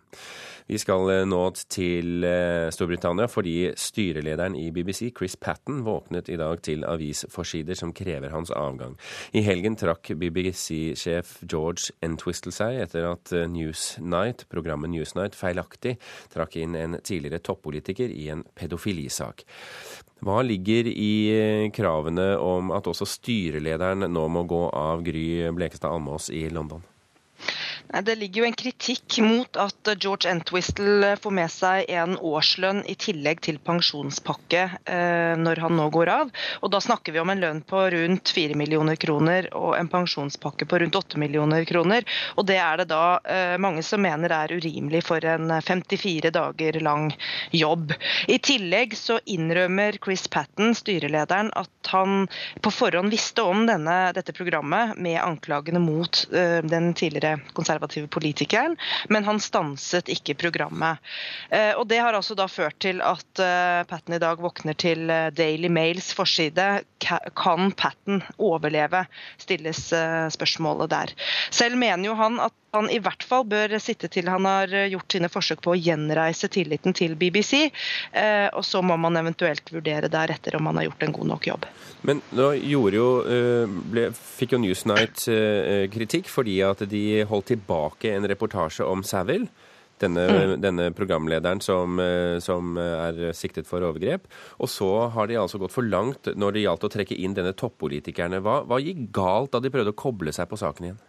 Vi 0.67 0.83
skal 0.83 1.29
nå 1.31 1.45
til 1.71 2.27
Storbritannia 2.75 3.29
fordi 3.31 3.71
styrelederen 3.79 4.59
i 4.59 4.73
BBC, 4.75 5.13
Chris 5.15 5.37
Patten, 5.39 5.85
våknet 5.87 6.27
i 6.35 6.41
dag 6.41 6.59
til 6.67 6.83
avisforsider 6.83 7.79
som 7.79 7.95
krever 7.95 8.35
hans 8.35 8.51
avgang. 8.59 8.97
I 9.37 9.43
helgen 9.47 9.77
trakk 9.79 10.13
BBC-sjef 10.19 11.37
George 11.45 11.95
Entwistle 12.05 12.55
seg 12.55 12.81
etter 12.87 13.09
at 13.11 13.33
eh, 13.37 13.47
Newsnight, 13.51 14.47
programmet 14.53 14.93
Newsnight 14.93 15.37
feilaktig 15.39 15.97
trakk 16.33 16.59
inn 16.61 16.77
en 16.79 16.99
tidligere 17.03 17.43
toppolitiker 17.45 18.13
i 18.13 18.29
en 18.35 18.45
pedofilisak. 18.57 19.47
Hva 20.25 20.41
ligger 20.47 20.89
i 20.89 21.13
eh, 21.37 21.71
kravene 21.77 22.35
om 22.41 22.73
at 22.75 22.89
også 22.89 23.09
styrelederen 23.17 24.09
nå 24.11 24.29
må 24.33 24.47
gå 24.49 24.67
av 24.73 25.05
Gry 25.07 25.27
Blekestad 25.57 25.93
Almås 25.93 26.31
i 26.33 26.47
London? 26.49 26.85
Det 27.87 28.15
ligger 28.15 28.43
jo 28.43 28.47
en 28.49 28.57
kritikk 28.57 29.19
mot 29.23 29.59
at 29.63 29.89
George 30.03 30.27
Entwistle 30.31 31.13
får 31.23 31.35
med 31.35 31.51
seg 31.53 31.91
en 31.95 32.17
årslønn 32.19 32.83
i 32.91 32.97
tillegg 32.99 33.41
til 33.47 33.61
pensjonspakke 33.63 34.63
eh, 34.91 35.35
når 35.39 35.61
han 35.63 35.77
nå 35.79 35.87
går 35.95 36.11
av. 36.11 36.33
Og 36.67 36.73
Da 36.75 36.81
snakker 36.83 37.15
vi 37.15 37.23
om 37.23 37.31
en 37.31 37.41
lønn 37.41 37.63
på 37.63 37.85
rundt 37.95 38.33
4 38.35 38.57
millioner 38.59 38.99
kroner 38.99 39.47
og 39.55 39.77
en 39.79 39.91
pensjonspakke 39.93 40.67
på 40.67 40.81
rundt 40.83 40.99
8 40.99 41.21
millioner 41.23 41.65
kroner. 41.69 42.03
Og 42.35 42.49
Det 42.51 42.59
er 42.59 42.83
det 42.83 42.89
da 42.91 43.21
eh, 43.23 43.55
mange 43.63 43.85
som 43.87 44.03
mener 44.03 44.35
er 44.35 44.57
urimelig 44.59 45.05
for 45.07 45.23
en 45.23 45.55
54 45.55 46.35
dager 46.35 46.81
lang 46.83 47.13
jobb. 47.55 47.95
I 48.27 48.41
tillegg 48.43 48.99
så 48.99 49.21
innrømmer 49.31 50.01
Chris 50.03 50.27
Patten, 50.27 50.75
styrelederen, 50.75 51.53
at 51.55 51.93
han 51.95 52.27
på 52.67 52.75
forhånd 52.75 53.15
visste 53.15 53.47
om 53.47 53.63
denne, 53.71 53.97
dette 54.17 54.35
programmet 54.35 54.99
med 54.99 55.21
anklagene 55.23 55.79
mot 55.83 56.25
uh, 56.35 56.59
den 56.67 56.91
tidligere 56.99 57.39
konservative 57.55 57.76
politikeren, 58.13 58.77
men 59.13 59.25
han 59.25 59.41
stanset 59.43 60.11
ikke 60.13 60.37
programmet. 60.47 61.03
Uh, 61.53 61.79
og 61.81 61.87
Det 61.91 62.01
har 62.03 62.17
altså 62.17 62.37
da 62.39 62.49
ført 62.51 62.79
til 62.83 63.03
at 63.05 63.43
uh, 63.43 63.87
Patten 63.89 64.17
i 64.17 64.23
dag 64.23 64.41
våkner 64.43 64.77
til 64.79 65.07
Daily 65.37 65.69
Mails 65.69 66.13
forside. 66.17 66.85
Kan 66.99 67.73
Patten 67.77 68.23
overleve? 68.39 69.07
stilles 69.39 69.79
spørsmålet 70.33 70.91
der. 70.91 71.13
Selv 71.55 71.77
mener 71.79 72.09
jo 72.09 72.15
han 72.19 72.39
at 72.41 72.55
han 72.77 72.91
i 72.93 73.01
hvert 73.03 73.27
fall 73.27 73.47
bør 73.49 73.77
sitte 73.83 74.11
til 74.13 74.31
han 74.31 74.47
har 74.49 74.73
gjort 74.93 75.17
sine 75.17 75.31
forsøk 75.33 75.65
på 75.65 75.75
å 75.75 75.79
gjenreise 75.79 76.51
tilliten 76.53 76.97
til 76.97 77.17
BBC. 77.19 77.67
Og 78.57 78.65
så 78.67 78.83
må 78.85 78.97
man 79.01 79.19
eventuelt 79.19 79.73
vurdere 79.73 80.11
deretter 80.13 80.57
om 80.59 80.71
han 80.71 80.81
har 80.81 80.89
gjort 80.91 81.07
en 81.07 81.17
god 81.19 81.31
nok 81.33 81.49
jobb. 81.51 81.67
Men 82.07 82.23
da 82.31 82.53
jo, 82.55 82.87
eh, 83.27 83.67
ble, 83.91 84.09
fikk 84.15 84.55
jo 84.55 84.61
Newsnight 84.63 85.27
eh, 85.33 85.87
kritikk 85.93 86.31
fordi 86.31 86.61
at 86.67 86.85
de 86.91 87.23
holdt 87.27 87.51
tilbake 87.55 88.13
en 88.15 88.29
reportasje 88.31 88.87
om 88.87 89.05
Savile. 89.07 89.49
Denne, 89.97 90.27
mm. 90.29 90.51
denne, 90.61 90.91
programlederen 90.93 91.63
som, 91.65 91.95
eh, 92.03 92.37
som, 92.45 92.77
er 92.77 93.33
siktet 93.33 93.65
for 93.65 93.81
overgrep. 93.81 94.27
Og 94.61 94.69
så 94.69 94.91
har 95.15 95.31
de 95.31 95.39
altså 95.41 95.59
gått 95.63 95.73
for 95.73 95.89
langt 95.89 96.29
når 96.37 96.53
det 96.53 96.67
gjaldt 96.67 96.85
å 96.85 96.93
trekke 96.93 97.17
inn 97.17 97.37
denne 97.37 97.57
toppolitikerne. 97.57 98.43
Hva, 98.45 98.61
hva 98.69 98.81
gikk 98.83 99.07
galt 99.17 99.57
da 99.57 99.63
de 99.65 99.73
prøvde 99.73 99.97
å 99.97 99.97
koble 99.97 100.37
seg 100.37 100.51
på 100.51 100.61
saken 100.61 100.91
igjen? 100.91 101.01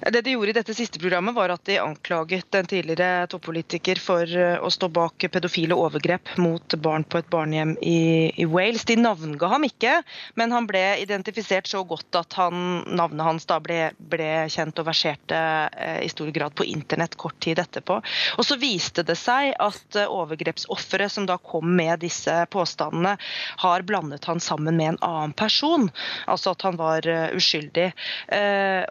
Det 0.00 0.20
de 0.22 0.30
gjorde 0.30 0.50
i 0.50 0.56
dette 0.56 0.74
siste 0.76 1.00
programmet, 1.00 1.34
var 1.34 1.52
at 1.54 1.64
de 1.64 1.78
anklaget 1.80 2.54
en 2.54 2.68
tidligere 2.68 3.26
toppolitiker 3.32 3.98
for 4.00 4.28
eh, 4.28 4.58
å 4.60 4.68
stå 4.72 4.90
bak 4.92 5.24
pedofile 5.32 5.76
overgrep 5.76 6.34
mot 6.42 6.76
barn 6.84 7.04
på 7.04 7.20
et 7.20 7.30
barnehjem 7.32 7.74
i, 7.80 8.28
i 8.36 8.44
Wales. 8.50 8.84
De 8.88 8.98
navnga 9.00 9.48
ham 9.54 9.64
ikke, 9.64 9.94
men 10.36 10.52
han 10.52 10.68
ble 10.68 10.82
identifisert 11.00 11.70
så 11.70 11.82
godt 11.88 12.18
at 12.20 12.36
han, 12.36 12.82
navnet 12.86 13.24
hans 13.24 13.48
da 13.48 13.58
ble, 13.62 13.90
ble 13.96 14.28
kjent 14.52 14.82
og 14.82 14.88
verserte 14.90 15.40
eh, 15.72 16.02
i 16.04 16.12
stor 16.12 16.28
grad 16.34 16.56
på 16.58 16.68
internett 16.68 17.16
kort 17.16 17.38
tid 17.40 17.62
etterpå. 17.62 18.00
Og 18.36 18.46
Så 18.46 18.60
viste 18.60 19.04
det 19.06 19.16
seg 19.20 19.54
at 19.62 19.96
eh, 19.96 20.12
overgrepsofferet 20.12 21.12
som 21.12 21.28
da 21.28 21.38
kom 21.40 21.72
med 21.76 22.04
disse 22.04 22.36
påstandene, 22.52 23.16
har 23.64 23.86
blandet 23.88 24.28
han 24.28 24.42
sammen 24.42 24.76
med 24.76 24.94
en 24.94 25.02
annen 25.06 25.32
person, 25.36 25.88
altså 26.28 26.52
at 26.52 26.64
han 26.66 26.76
var 26.76 27.06
uskyldig. 27.36 27.86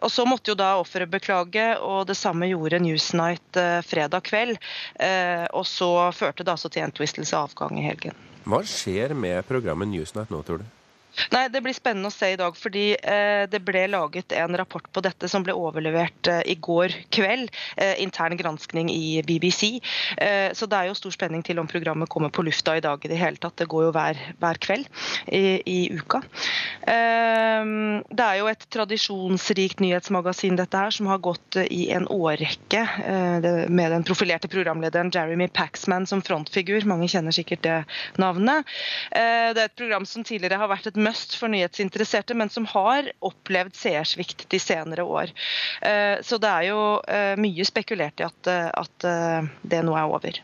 Og 0.02 0.10
så 0.12 0.24
måtte 0.28 0.52
jo 0.52 0.56
da 0.58 0.74
offeret 0.80 0.95
offeret 0.96 1.12
beklage, 1.12 1.64
og 1.84 2.06
det 2.08 2.16
samme 2.16 2.48
gjorde 2.48 2.80
Newsnight 2.80 3.56
eh, 3.56 3.82
fredag 3.84 4.24
kveld. 4.24 4.56
Eh, 4.98 5.44
og 5.52 5.66
så 5.66 6.10
førte 6.12 6.44
det 6.44 6.52
altså 6.54 6.70
til 6.72 6.86
Entwistles 6.86 7.34
avgang 7.36 7.76
i 7.78 7.84
helgen. 7.84 8.16
Hva 8.46 8.62
skjer 8.64 9.12
med 9.14 9.44
programmet 9.48 9.90
Newsnight 9.90 10.30
nå, 10.30 10.40
tror 10.46 10.62
du? 10.62 10.66
Nei, 11.32 11.46
Det 11.52 11.62
blir 11.64 11.74
spennende 11.76 12.10
å 12.10 12.14
se 12.14 12.32
i 12.34 12.38
dag, 12.38 12.56
fordi 12.58 12.86
eh, 12.96 13.44
det 13.50 13.60
ble 13.64 13.86
laget 13.90 14.34
en 14.36 14.56
rapport 14.58 14.84
på 14.92 15.02
dette 15.04 15.28
som 15.30 15.44
ble 15.46 15.54
overlevert 15.56 16.30
eh, 16.30 16.42
i 16.52 16.56
går 16.60 16.94
kveld. 17.14 17.52
Eh, 17.76 17.94
intern 18.04 18.36
granskning 18.38 18.90
i 18.92 19.22
BBC. 19.26 19.78
Eh, 20.18 20.52
så 20.56 20.68
det 20.68 20.78
er 20.78 20.90
jo 20.90 20.98
stor 20.98 21.14
spenning 21.14 21.44
til 21.46 21.60
om 21.62 21.70
programmet 21.70 22.10
kommer 22.12 22.32
på 22.32 22.44
lufta 22.46 22.76
i 22.76 22.84
dag 22.84 23.04
i 23.04 23.10
det 23.12 23.20
hele 23.20 23.40
tatt. 23.40 23.56
Det 23.60 23.68
går 23.70 23.88
jo 23.88 23.94
hver, 23.96 24.20
hver 24.42 24.60
kveld 24.62 24.88
i, 25.32 25.60
i 25.64 25.78
uka. 25.96 26.22
Eh, 26.82 27.72
det 28.10 28.26
er 28.26 28.40
jo 28.40 28.50
et 28.50 28.66
tradisjonsrikt 28.72 29.82
nyhetsmagasin 29.84 30.58
dette 30.60 30.84
her, 30.84 30.94
som 30.94 31.10
har 31.10 31.22
gått 31.24 31.60
eh, 31.60 31.70
i 31.72 31.88
en 31.96 32.08
årrekke 32.12 32.84
med 33.72 33.90
den 33.92 34.04
profilerte 34.06 34.48
programlederen 34.50 35.10
Jeremy 35.12 35.48
Paxman 35.52 36.06
som 36.08 36.22
frontfigur. 36.24 36.84
Mange 36.88 37.08
kjenner 37.10 37.34
sikkert 37.34 37.62
det 37.64 37.76
navnet. 38.20 38.66
Det 39.12 39.62
er 39.62 39.64
et 39.66 39.76
program 39.78 40.06
som 40.08 40.24
tidligere 40.26 40.58
har 40.60 40.70
vært 40.70 40.88
et 40.90 40.98
must 41.06 41.36
for 41.38 41.52
nyhetsinteresserte, 41.52 42.36
men 42.38 42.50
som 42.52 42.66
har 42.72 43.10
opplevd 43.24 43.76
seersvikt 43.78 44.46
de 44.52 44.60
senere 44.62 45.06
år. 45.06 45.32
Eh, 45.82 46.18
så 46.26 46.40
det 46.42 46.50
er 46.50 46.68
jo 46.70 46.82
eh, 47.06 47.32
mye 47.40 47.66
spekulert 47.68 48.20
i 48.20 48.28
at, 48.28 48.52
eh, 48.52 48.68
at 48.74 49.08
det 49.62 49.82
nå 49.86 49.96
er 49.96 50.10
over. 50.10 50.42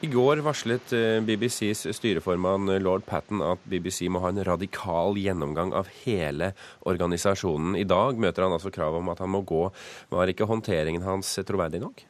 I 0.00 0.08
går 0.08 0.40
varslet 0.40 0.94
BBCs 1.26 1.82
styreformann 1.92 2.70
lord 2.80 3.04
Patten 3.04 3.42
at 3.44 3.60
BBC 3.68 4.06
må 4.08 4.22
ha 4.24 4.30
en 4.32 4.40
radikal 4.48 5.18
gjennomgang 5.20 5.74
av 5.76 5.90
hele 6.06 6.54
organisasjonen. 6.88 7.76
I 7.76 7.84
dag 7.84 8.16
møter 8.16 8.46
han 8.46 8.56
altså 8.56 8.72
krav 8.72 8.96
om 8.96 9.12
at 9.12 9.20
han 9.20 9.34
må 9.34 9.42
gå. 9.44 9.66
Var 10.08 10.32
ikke 10.32 10.48
håndteringen 10.48 11.04
hans 11.04 11.36
troverdig 11.44 11.82
nok? 11.84 12.00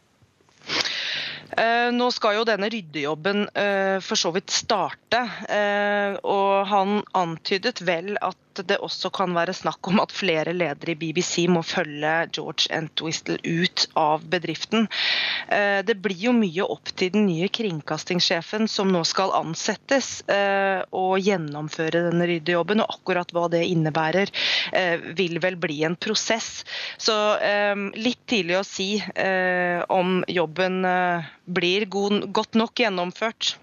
Eh, 1.58 1.88
nå 1.94 2.10
skal 2.14 2.36
jo 2.38 2.44
denne 2.46 2.68
ryddejobben 2.70 3.48
eh, 3.58 3.98
for 4.04 4.18
så 4.18 4.30
vidt 4.34 4.52
starte, 4.54 5.22
eh, 5.50 6.14
og 6.22 6.68
han 6.70 7.00
antydet 7.18 7.82
vel 7.86 8.14
at 8.22 8.38
det 8.68 8.80
også 8.82 9.10
kan 9.14 9.34
være 9.36 9.54
snakk 9.56 9.88
om 9.90 10.00
at 10.02 10.12
flere 10.14 10.54
ledere 10.56 10.94
i 10.94 10.98
BBC 10.98 11.46
må 11.50 11.62
følge 11.66 12.12
George 12.34 12.70
Entwistle 12.74 13.38
ut 13.44 13.86
av 13.98 14.24
bedriften. 14.30 14.88
Eh, 15.48 15.80
det 15.86 15.96
blir 16.02 16.26
jo 16.28 16.34
mye 16.36 16.66
opp 16.66 16.92
til 16.96 17.12
den 17.14 17.26
nye 17.28 17.48
kringkastingssjefen 17.52 18.68
som 18.70 18.90
nå 18.92 19.02
skal 19.08 19.34
ansettes 19.38 20.20
eh, 20.30 20.82
og 20.96 21.18
gjennomføre 21.24 22.06
denne 22.08 22.28
ryddejobben. 22.30 22.84
Og 22.84 22.98
akkurat 22.98 23.32
hva 23.34 23.46
det 23.52 23.64
innebærer, 23.70 24.32
eh, 24.72 24.96
vil 25.18 25.40
vel 25.42 25.58
bli 25.60 25.82
en 25.86 25.98
prosess. 26.00 26.62
Så 27.00 27.14
litt 27.96 28.20
tidlig 28.28 28.56
å 28.58 28.66
si 28.66 28.88
om 29.92 30.20
jobben 30.28 30.82
blir 31.46 31.86
godt 31.90 32.58
nok 32.58 32.82
gjennomført. 32.82 33.54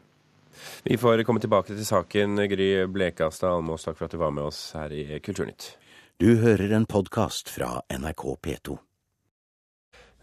Vi 0.88 0.98
får 0.98 1.24
komme 1.28 1.44
tilbake 1.44 1.74
til 1.74 1.86
saken. 1.86 2.40
Gry 2.52 2.72
Blekastad 2.92 3.58
Almås, 3.58 3.88
takk 3.88 4.00
for 4.00 4.08
at 4.08 4.16
du 4.16 4.22
var 4.22 4.34
med 4.36 4.50
oss 4.50 4.72
her 4.78 4.94
i 4.94 5.20
Kulturnytt. 5.24 5.76
Du 6.18 6.40
hører 6.42 6.72
en 6.74 6.88
podkast 6.90 7.50
fra 7.54 7.76
NRK 7.94 8.24
P2. 8.42 8.78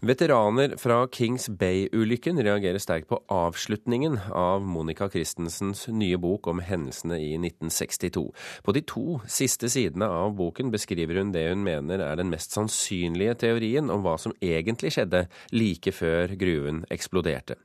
Veteraner 0.05 0.73
fra 0.77 1.07
Kings 1.07 1.47
Bay-ulykken 1.49 2.37
reagerer 2.43 2.81
sterkt 2.83 3.07
på 3.09 3.17
avslutningen 3.31 4.17
av 4.35 4.61
Monica 4.61 5.07
Christensens 5.09 5.87
nye 5.87 6.19
bok 6.21 6.49
om 6.51 6.59
hendelsene 6.61 7.17
i 7.23 7.31
1962. 7.39 8.25
På 8.61 8.75
de 8.75 8.83
to 8.85 9.21
siste 9.31 9.69
sidene 9.71 10.05
av 10.11 10.35
boken 10.37 10.69
beskriver 10.73 11.21
hun 11.21 11.31
det 11.33 11.47
hun 11.47 11.63
mener 11.65 12.03
er 12.03 12.19
den 12.19 12.29
mest 12.29 12.53
sannsynlige 12.53 13.37
teorien 13.47 13.89
om 13.89 14.03
hva 14.05 14.17
som 14.21 14.35
egentlig 14.43 14.93
skjedde 14.97 15.25
like 15.55 15.95
før 15.95 16.35
gruven 16.37 16.83
eksploderte. 16.93 17.55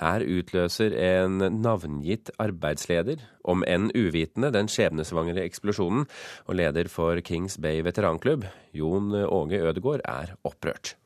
Her 0.00 0.24
utløser 0.24 0.94
en 0.98 1.38
navngitt 1.62 2.32
arbeidsleder, 2.42 3.22
om 3.46 3.64
enn 3.66 3.90
uvitende, 3.94 4.52
den 4.54 4.70
skjebnesvangre 4.72 5.44
eksplosjonen, 5.46 6.06
og 6.46 6.58
leder 6.58 6.90
for 6.92 7.20
Kings 7.26 7.58
Bay 7.62 7.82
veteranklubb, 7.86 8.46
Jon 8.76 9.12
Åge 9.24 9.60
Ødegård, 9.62 10.02
er 10.04 10.34
opprørt. 10.46 10.96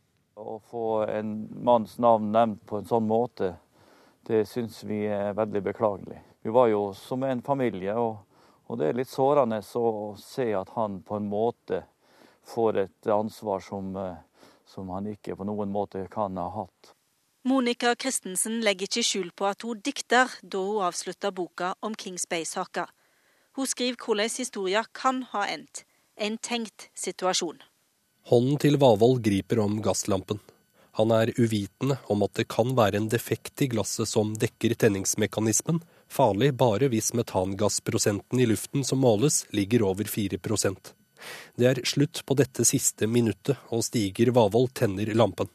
Å 0.40 0.56
få 0.70 1.04
en 1.10 1.34
manns 1.64 1.98
navn 2.00 2.30
nevnt 2.32 2.64
på 2.68 2.80
en 2.80 2.88
sånn 2.88 3.08
måte, 3.08 3.54
det 4.26 4.46
syns 4.48 4.82
vi 4.88 5.04
er 5.10 5.34
veldig 5.36 5.62
beklagelig. 5.70 6.20
Vi 6.42 6.52
var 6.54 6.70
jo 6.72 6.90
som 6.96 7.24
en 7.28 7.42
familie, 7.44 7.94
og, 8.00 8.20
og 8.70 8.80
det 8.80 8.88
er 8.88 9.00
litt 9.00 9.10
sårende 9.10 9.60
å 9.76 10.14
se 10.20 10.48
at 10.56 10.72
han 10.76 11.00
på 11.04 11.18
en 11.18 11.28
måte 11.28 11.82
får 12.48 12.78
et 12.84 13.10
ansvar 13.12 13.60
som, 13.60 13.96
eh, 13.96 14.16
som 14.64 14.88
han 14.94 15.10
ikke 15.12 15.36
på 15.36 15.46
noen 15.48 15.72
måte 15.72 16.06
kan 16.10 16.36
ha 16.40 16.48
hatt. 16.54 16.94
Monica 17.42 17.94
Christensen 17.97 18.59
legger 18.61 18.85
ikke 18.85 19.02
skjul 19.06 19.28
på 19.32 19.47
at 19.49 19.64
hun 19.64 19.78
dikter 19.80 20.28
da 20.44 20.61
hun 20.61 20.82
avslutter 20.85 21.32
boka 21.32 21.70
om 21.80 21.94
Kings 21.97 22.26
Bay-saka. 22.28 22.85
Hun 23.56 23.66
skriver 23.66 23.97
hvordan 23.97 24.35
historien 24.37 24.88
kan 24.92 25.23
ha 25.32 25.47
endt. 25.49 25.87
En 26.20 26.37
tenkt 26.37 26.90
situasjon. 26.92 27.62
Hånden 28.28 28.59
til 28.61 28.76
Vavold 28.76 29.23
griper 29.25 29.62
om 29.62 29.78
gasslampen. 29.80 30.37
Han 31.00 31.14
er 31.16 31.32
uvitende 31.38 31.97
om 32.12 32.26
at 32.26 32.35
det 32.37 32.44
kan 32.52 32.75
være 32.76 33.00
en 33.00 33.09
defekt 33.09 33.62
i 33.64 33.70
glasset 33.73 34.11
som 34.11 34.35
dekker 34.37 34.75
tenningsmekanismen, 34.76 35.80
farlig 36.12 36.50
bare 36.61 36.90
hvis 36.92 37.14
metangassprosenten 37.16 38.42
i 38.42 38.50
luften 38.50 38.85
som 38.85 39.00
måles, 39.00 39.47
ligger 39.49 39.87
over 39.88 40.04
4% 40.04 40.92
Det 41.56 41.66
er 41.66 41.80
slutt 41.88 42.20
på 42.26 42.37
dette 42.37 42.68
siste 42.68 43.09
minuttet, 43.09 43.56
og 43.73 43.80
Stiger 43.87 44.35
Vavold 44.37 44.75
tenner 44.76 45.14
lampen. 45.14 45.49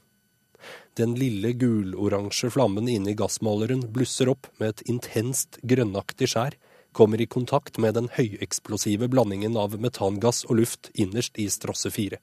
Den 0.95 1.15
lille 1.19 1.51
guloransje 1.59 2.49
flammen 2.55 2.87
inne 2.91 3.11
i 3.11 3.17
gassmåleren 3.19 3.83
blusser 3.95 4.31
opp 4.31 4.47
med 4.59 4.73
et 4.75 4.85
intenst 4.91 5.59
grønnaktig 5.63 6.29
skjær, 6.31 6.55
kommer 6.95 7.19
i 7.21 7.27
kontakt 7.27 7.77
med 7.77 7.97
den 7.97 8.07
høyeksplosive 8.15 9.09
blandingen 9.11 9.57
av 9.59 9.75
metangass 9.81 10.45
og 10.47 10.61
luft 10.61 10.89
innerst 10.93 11.35
i 11.41 11.49
strosse 11.51 11.91
fire. 11.91 12.21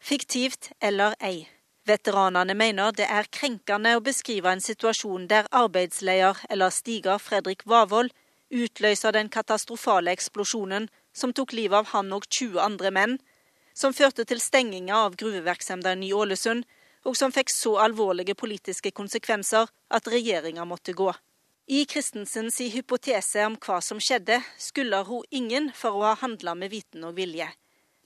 Fiktivt 0.00 0.70
eller 0.80 1.16
ei. 1.20 1.48
Veteranene 1.86 2.54
mener 2.58 2.94
det 2.96 3.06
er 3.06 3.28
krenkende 3.30 3.92
å 3.94 4.02
beskrive 4.02 4.50
en 4.50 4.64
situasjon 4.64 5.28
der 5.30 5.46
arbeidsleder 5.54 6.40
eller 6.50 6.72
stiger 6.74 7.20
Fredrik 7.22 7.62
Wavold 7.68 8.10
utløser 8.50 9.14
den 9.14 9.28
katastrofale 9.28 10.10
eksplosjonen 10.16 10.88
som 11.14 11.32
tok 11.32 11.54
livet 11.54 11.78
av 11.78 11.92
han 11.92 12.12
og 12.16 12.26
20 12.26 12.58
andre 12.62 12.90
menn, 12.90 13.16
som 13.74 13.94
førte 13.94 14.24
til 14.24 14.40
stenginga 14.40 14.98
av 15.06 15.16
gruvevirksomheten 15.20 16.02
i 16.02 16.12
Ålesund, 16.16 16.64
og 17.06 17.16
som 17.18 17.32
fikk 17.32 17.52
så 17.54 17.76
alvorlige 17.86 18.34
politiske 18.34 18.90
konsekvenser 18.90 19.70
at 19.94 20.10
regjeringa 20.10 20.66
måtte 20.66 20.96
gå. 20.96 21.12
I 21.66 21.84
Christensens 21.90 22.60
hypotese 22.74 23.42
om 23.46 23.56
hva 23.62 23.80
som 23.82 23.98
skjedde, 24.02 24.38
skylder 24.58 25.06
hun 25.08 25.24
ingen 25.30 25.72
for 25.74 25.98
å 25.98 26.04
ha 26.10 26.12
handla 26.20 26.54
med 26.58 26.70
viten 26.74 27.06
og 27.06 27.16
vilje. 27.18 27.48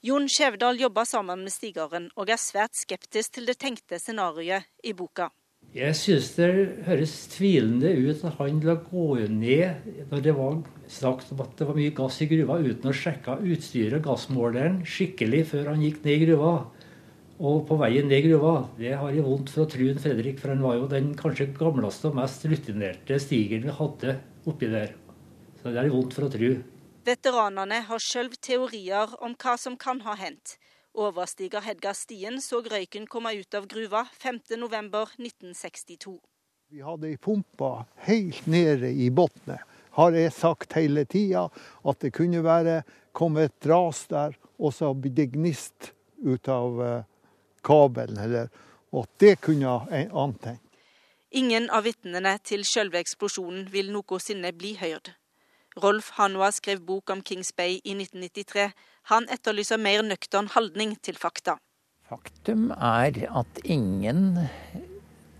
Jon 0.01 0.25
Skjevdal 0.25 0.79
jobber 0.81 1.05
sammen 1.05 1.43
med 1.45 1.53
stigeren, 1.53 2.07
og 2.17 2.31
er 2.33 2.41
svært 2.41 2.73
skeptisk 2.73 3.35
til 3.35 3.45
det 3.45 3.59
tenkte 3.61 3.99
scenarioet 4.01 4.65
i 4.81 4.95
boka. 4.97 5.29
Jeg 5.75 5.93
synes 5.95 6.31
det 6.35 6.47
høres 6.87 7.13
tvilende 7.31 7.91
ut 7.93 8.23
at 8.25 8.39
han 8.39 8.57
la 8.65 8.73
gå 8.81 9.05
ned 9.29 10.07
når 10.09 10.23
det 10.25 10.33
var 10.35 10.57
snakk 10.89 11.21
om 11.31 11.43
at 11.45 11.53
det 11.59 11.67
var 11.69 11.77
mye 11.77 11.93
gass 11.95 12.17
i 12.25 12.27
gruva, 12.31 12.57
uten 12.65 12.89
å 12.89 12.95
sjekke 12.97 13.37
utstyret 13.45 13.99
og 14.01 14.07
gassmåleren 14.09 14.81
skikkelig 14.89 15.45
før 15.53 15.69
han 15.71 15.85
gikk 15.85 16.01
ned 16.01 16.17
i 16.17 16.25
gruva. 16.25 16.55
Og 17.41 17.63
på 17.65 17.73
veien 17.79 18.05
ned 18.05 18.21
gruva, 18.27 18.67
det 18.77 18.91
har 19.01 19.15
jeg 19.15 19.25
vondt 19.25 19.49
for 19.49 19.63
å 19.63 19.69
tru 19.69 19.87
Fredrik, 19.97 20.37
for 20.37 20.53
han 20.53 20.61
var 20.61 20.75
jo 20.77 20.89
den 20.91 21.07
kanskje 21.17 21.47
gamleste 21.57 22.11
og 22.11 22.19
mest 22.19 22.45
rutinerte 22.45 23.17
stigeren 23.17 23.65
vi 23.65 23.73
hadde 23.79 24.13
oppi 24.51 24.69
der. 24.69 24.93
Så 25.57 25.73
det 25.73 25.81
er 25.81 25.89
vondt 25.89 26.13
for 26.13 26.27
å 26.27 26.29
tru. 26.35 26.51
Veteranene 27.01 27.79
har 27.87 28.03
sjøl 28.03 28.29
teorier 28.37 29.15
om 29.25 29.33
hva 29.41 29.55
som 29.57 29.73
kan 29.73 30.03
ha 30.05 30.13
hendt. 30.19 30.59
Overstiger 30.93 31.65
Hedga 31.65 31.95
Stien 31.97 32.37
så 32.45 32.61
røyken 32.61 33.07
komme 33.09 33.33
ut 33.39 33.57
av 33.57 33.65
gruva 33.71 34.03
5.11.1962. 34.21 36.17
Vi 36.69 36.85
hadde 36.85 37.09
ei 37.09 37.17
pumpa 37.17 37.87
helt 38.05 38.45
nede 38.45 38.93
i 38.93 39.09
bunnen, 39.09 39.65
har 39.97 40.13
jeg 40.13 40.35
sagt 40.37 40.77
hele 40.77 41.07
tida. 41.09 41.47
At 41.81 42.05
det 42.05 42.13
kunne 42.13 42.45
være 42.45 42.83
kommet 43.17 43.49
et 43.49 43.71
ras 43.71 44.05
der, 44.13 44.37
og 44.61 44.77
så 44.77 44.93
blir 44.93 45.17
det 45.17 45.31
gnist 45.33 45.95
ut 46.21 46.47
av 46.51 46.83
eh, 46.85 47.07
kabelen. 47.65 48.19
Eller, 48.21 48.51
og 48.91 49.07
det 49.21 49.37
kunne 49.45 49.71
ha 49.71 50.03
antent. 50.25 50.61
Ingen 51.31 51.69
av 51.71 51.85
vitnene 51.87 52.35
til 52.43 52.65
selve 52.67 52.99
eksplosjonen 52.99 53.69
vil 53.71 53.91
noensinne 53.93 54.51
bli 54.51 54.73
hørt. 54.81 55.13
Rolf 55.79 56.09
Hanua 56.17 56.49
skrev 56.51 56.81
bok 56.83 57.13
om 57.13 57.21
Kings 57.23 57.53
Bay 57.55 57.77
i 57.87 57.93
1993. 57.95 58.73
Han 59.13 59.27
etterlyser 59.31 59.79
mer 59.79 60.03
nøktern 60.03 60.51
holdning 60.51 60.97
til 60.99 61.15
fakta. 61.15 61.55
Faktum 62.11 62.73
er 62.75 63.15
at 63.31 63.61
ingen 63.63 64.41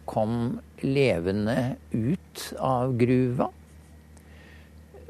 kom 0.07 0.61
levende 0.79 1.75
ut 1.91 2.45
av 2.63 2.95
gruva 2.95 3.49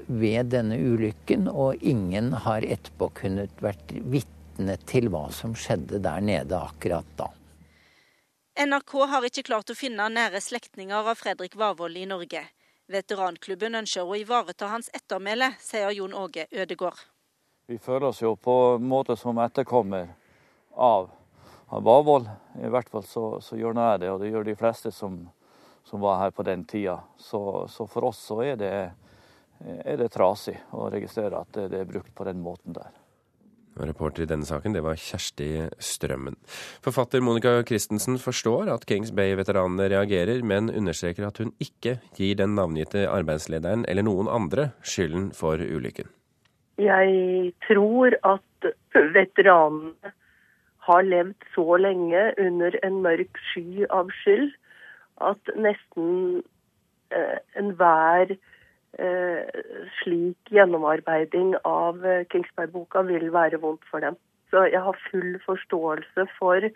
ved 0.10 0.50
denne 0.52 0.82
ulykken, 0.82 1.46
og 1.46 1.78
ingen 1.86 2.34
har 2.34 2.66
etterpå 2.66 3.12
kunnet 3.22 3.62
vært 3.62 3.94
vitne 4.02 4.41
til 4.88 5.10
hva 5.12 5.28
som 5.34 5.54
skjedde 5.58 6.02
der 6.04 6.22
nede 6.22 6.58
akkurat 6.58 7.08
da. 7.18 7.30
NRK 8.60 8.98
har 9.08 9.26
ikke 9.26 9.46
klart 9.48 9.72
å 9.72 9.78
finne 9.78 10.10
nære 10.12 10.42
slektninger 10.44 11.08
av 11.08 11.16
Fredrik 11.16 11.56
Wavold 11.56 11.98
i 11.98 12.06
Norge. 12.06 12.44
Veteranklubben 12.92 13.78
ønsker 13.80 14.04
å 14.04 14.18
ivareta 14.20 14.68
hans 14.68 14.90
ettermæle, 14.94 15.54
sier 15.64 15.94
Jon 15.96 16.14
Åge 16.14 16.48
Ødegård. 16.52 17.00
Vi 17.72 17.78
føler 17.80 18.10
oss 18.10 18.20
jo 18.22 18.36
på 18.36 18.56
en 18.76 18.88
måte 18.92 19.16
som 19.16 19.40
etterkommer 19.40 20.10
av, 20.76 21.08
av. 21.72 22.10
I 22.60 22.72
hvert 22.74 22.90
fall 22.92 23.06
så, 23.08 23.26
så, 23.40 23.56
gjør 23.56 23.80
jeg 23.80 24.02
det, 24.04 24.12
og 24.12 24.20
det 24.20 24.32
gjør 24.34 24.50
de 24.50 24.58
fleste 24.60 24.92
som, 24.92 25.22
som 25.88 26.04
var 26.04 26.20
her 26.20 26.36
på 26.36 26.44
den 26.44 26.66
tida. 26.68 26.98
Så, 27.18 27.68
så 27.72 27.88
for 27.88 28.10
oss 28.12 28.20
så 28.28 28.42
er 28.44 28.60
det, 28.60 28.74
er 29.64 30.02
det 30.02 30.12
trasig 30.12 30.58
å 30.76 30.90
registrere 30.92 31.40
at 31.40 31.56
det, 31.56 31.70
det 31.72 31.86
er 31.86 31.94
brukt 31.94 32.12
på 32.18 32.28
den 32.28 32.44
måten 32.44 32.76
der. 32.76 32.92
Reporter 33.80 34.26
i 34.26 34.30
denne 34.30 34.46
saken, 34.48 34.74
det 34.76 34.84
var 34.84 35.00
Kjersti 35.00 35.68
Strømmen. 35.82 36.36
Forfatter 36.84 37.24
Monica 37.24 37.54
Christensen 37.64 38.20
forstår 38.20 38.70
at 38.74 38.86
Kings 38.90 39.14
Bay-veteranene 39.16 39.88
reagerer, 39.94 40.44
men 40.44 40.70
understreker 40.70 41.28
at 41.30 41.40
hun 41.40 41.54
ikke 41.64 41.98
gir 42.18 42.36
den 42.42 42.58
navngitte 42.60 43.08
arbeidslederen 43.10 43.86
eller 43.88 44.06
noen 44.08 44.28
andre 44.32 44.72
skylden 44.84 45.32
for 45.38 45.62
ulykken. 45.62 46.12
Jeg 46.82 47.54
tror 47.68 48.16
at 48.28 48.72
veteranene 49.16 50.16
har 50.88 51.04
levd 51.06 51.52
så 51.56 51.78
lenge 51.78 52.22
under 52.42 52.76
en 52.84 53.02
mørk 53.06 53.38
sky 53.52 53.86
av 53.94 54.10
skyld 54.24 54.50
at 55.22 55.52
nesten 55.56 56.42
eh, 57.14 57.38
enhver 57.60 58.34
Eh, 58.34 58.40
slik 60.02 60.52
gjennomarbeiding 60.52 61.56
av 61.64 62.06
eh, 62.06 62.26
Kingsberg-boka 62.32 63.06
vil 63.08 63.30
være 63.34 63.62
vondt 63.62 63.86
for 63.92 64.04
dem. 64.04 64.18
Så 64.52 64.66
jeg 64.68 64.82
har 64.84 65.04
full 65.10 65.38
forståelse 65.46 66.28
for 66.38 66.68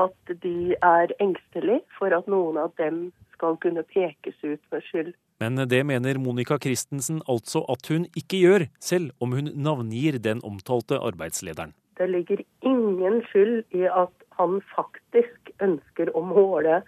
at 0.00 0.34
de 0.42 0.76
er 0.76 1.12
engstelige 1.20 1.82
for 1.98 2.14
at 2.16 2.28
noen 2.30 2.56
av 2.62 2.72
dem 2.80 3.10
skal 3.34 3.58
kunne 3.60 3.82
pekes 3.82 4.38
ut 4.44 4.62
med 4.72 4.86
skyld. 4.86 5.12
Men 5.40 5.56
det 5.68 5.80
mener 5.88 6.20
Monica 6.20 6.58
Christensen 6.60 7.22
altså 7.28 7.64
at 7.72 7.88
hun 7.88 8.06
ikke 8.16 8.40
gjør, 8.40 8.66
selv 8.80 9.10
om 9.20 9.32
hun 9.36 9.52
navngir 9.56 10.20
den 10.20 10.42
omtalte 10.44 11.00
arbeidslederen. 11.00 11.72
Det 11.96 12.08
ligger 12.08 12.42
ingen 12.64 13.20
skyld 13.28 13.64
i 13.76 13.84
at 13.88 14.12
han 14.40 14.60
faktisk 14.72 15.52
ønsker 15.60 16.12
å 16.16 16.22
måle 16.24 16.80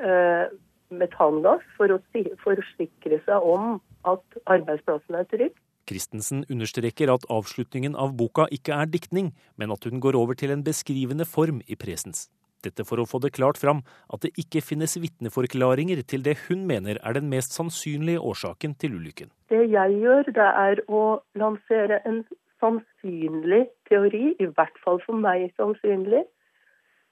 eh, 0.00 0.46
metangass 0.90 1.64
for 1.76 1.92
å 1.92 2.00
forsikre 2.42 3.20
seg 3.26 3.48
om 3.54 3.78
at 4.06 4.40
arbeidsplassen 4.46 5.18
er 5.18 5.28
trygg. 5.30 5.54
Christensen 5.86 6.42
understreker 6.50 7.12
at 7.12 7.26
avslutningen 7.30 7.94
av 7.94 8.16
boka 8.18 8.48
ikke 8.54 8.74
er 8.74 8.90
diktning, 8.90 9.30
men 9.56 9.70
at 9.70 9.86
hun 9.86 10.02
går 10.02 10.18
over 10.18 10.34
til 10.34 10.50
en 10.50 10.64
beskrivende 10.66 11.26
form 11.28 11.60
i 11.70 11.78
presens. 11.78 12.26
Dette 12.64 12.86
for 12.88 12.98
å 12.98 13.06
få 13.06 13.20
det 13.22 13.34
klart 13.36 13.60
fram 13.60 13.82
at 14.12 14.24
det 14.24 14.32
ikke 14.40 14.64
finnes 14.64 14.96
vitneforklaringer 14.98 16.00
til 16.10 16.24
det 16.26 16.36
hun 16.46 16.64
mener 16.66 16.98
er 17.02 17.14
den 17.14 17.28
mest 17.30 17.54
sannsynlige 17.54 18.22
årsaken 18.22 18.74
til 18.80 18.96
ulykken. 18.98 19.30
Det 19.52 19.62
jeg 19.70 20.00
gjør, 20.02 20.32
det 20.34 20.48
er 20.66 20.82
å 20.88 21.02
lansere 21.38 22.00
en 22.08 22.24
sannsynlig 22.62 23.66
teori, 23.90 24.32
i 24.40 24.48
hvert 24.56 24.80
fall 24.82 24.98
for 25.04 25.18
meg 25.20 25.52
sannsynlig. 25.60 26.24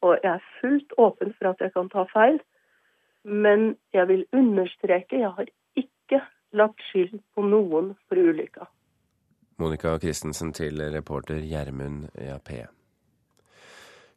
Og 0.04 0.18
jeg 0.24 0.32
er 0.34 0.48
fullt 0.60 0.96
åpen 1.00 1.32
for 1.38 1.52
at 1.52 1.62
jeg 1.62 1.72
kan 1.76 1.88
ta 1.92 2.04
feil. 2.12 2.40
Men 3.24 3.74
jeg 3.94 4.08
vil 4.10 4.24
understreke, 4.36 5.20
jeg 5.20 5.32
har 5.36 5.48
ikke 5.80 6.20
lagt 6.54 6.80
skyld 6.90 7.18
på 7.34 7.44
noen 7.48 7.94
for 8.08 8.20
ulykka. 8.20 8.68
Monica 9.62 9.96
Christensen 10.02 10.52
til 10.52 10.82
reporter 10.92 11.40
Gjermund 11.46 12.08
Jappé. 12.18 12.64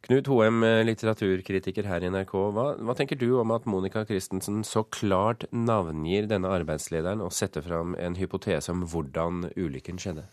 Knut 0.06 0.28
Hoem, 0.30 0.62
litteraturkritiker 0.86 1.86
her 1.90 2.04
i 2.06 2.10
NRK. 2.12 2.34
Hva, 2.54 2.66
hva, 2.78 2.94
tenker 2.98 3.18
du 3.18 3.32
om 3.40 3.50
at 3.54 3.66
Monica 3.66 4.04
Christensen 4.06 4.62
så 4.66 4.84
klart 4.94 5.48
navngir 5.50 6.28
denne 6.30 6.50
arbeidslederen 6.54 7.22
og 7.24 7.34
setter 7.34 7.64
fram 7.66 7.96
en 7.98 8.18
hypotese 8.18 8.72
om 8.72 8.84
hvordan 8.88 9.48
ulykken 9.58 9.98
skjedde? 9.98 10.28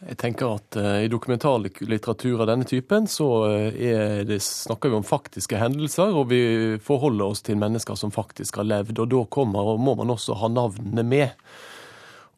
Jeg 0.00 0.16
tenker 0.16 0.54
at 0.56 0.76
uh, 0.80 1.02
I 1.04 1.10
dokumentarlitteratur 1.12 2.40
av 2.40 2.48
denne 2.48 2.64
typen 2.64 3.08
så 3.10 3.28
uh, 3.52 4.22
det, 4.24 4.38
snakker 4.42 4.88
vi 4.88 4.96
om 4.96 5.04
faktiske 5.04 5.60
hendelser, 5.60 6.14
og 6.16 6.30
vi 6.32 6.40
forholder 6.80 7.34
oss 7.34 7.44
til 7.44 7.60
mennesker 7.60 7.98
som 8.00 8.14
faktisk 8.14 8.62
har 8.62 8.68
levd. 8.70 9.02
og 9.02 9.10
Da 9.12 9.26
kommer, 9.28 9.74
og 9.74 9.82
må 9.84 9.98
man 10.00 10.14
også 10.16 10.38
ha 10.40 10.48
navnene 10.48 11.04
med. 11.04 11.36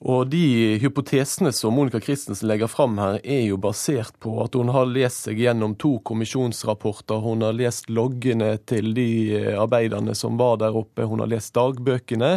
Og 0.03 0.27
De 0.27 0.79
hypotesene 0.83 1.53
som 1.55 1.77
Monica 1.79 2.01
Christensen 2.03 2.49
legger 2.51 2.67
fram 2.67 2.97
her, 2.99 3.21
er 3.23 3.45
jo 3.47 3.59
basert 3.63 4.17
på 4.19 4.35
at 4.43 4.57
hun 4.59 4.73
har 4.75 4.91
lest 4.91 5.29
seg 5.29 5.39
gjennom 5.39 5.77
to 5.79 6.01
kommisjonsrapporter. 6.03 7.23
Hun 7.23 7.45
har 7.47 7.55
lest 7.55 7.87
loggene 7.87 8.57
til 8.67 8.91
de 8.97 9.11
eh, 9.39 9.53
arbeiderne 9.55 10.17
som 10.19 10.41
var 10.41 10.59
der 10.59 10.75
oppe. 10.75 11.07
Hun 11.07 11.23
har 11.23 11.31
lest 11.31 11.55
dagbøkene. 11.55 12.33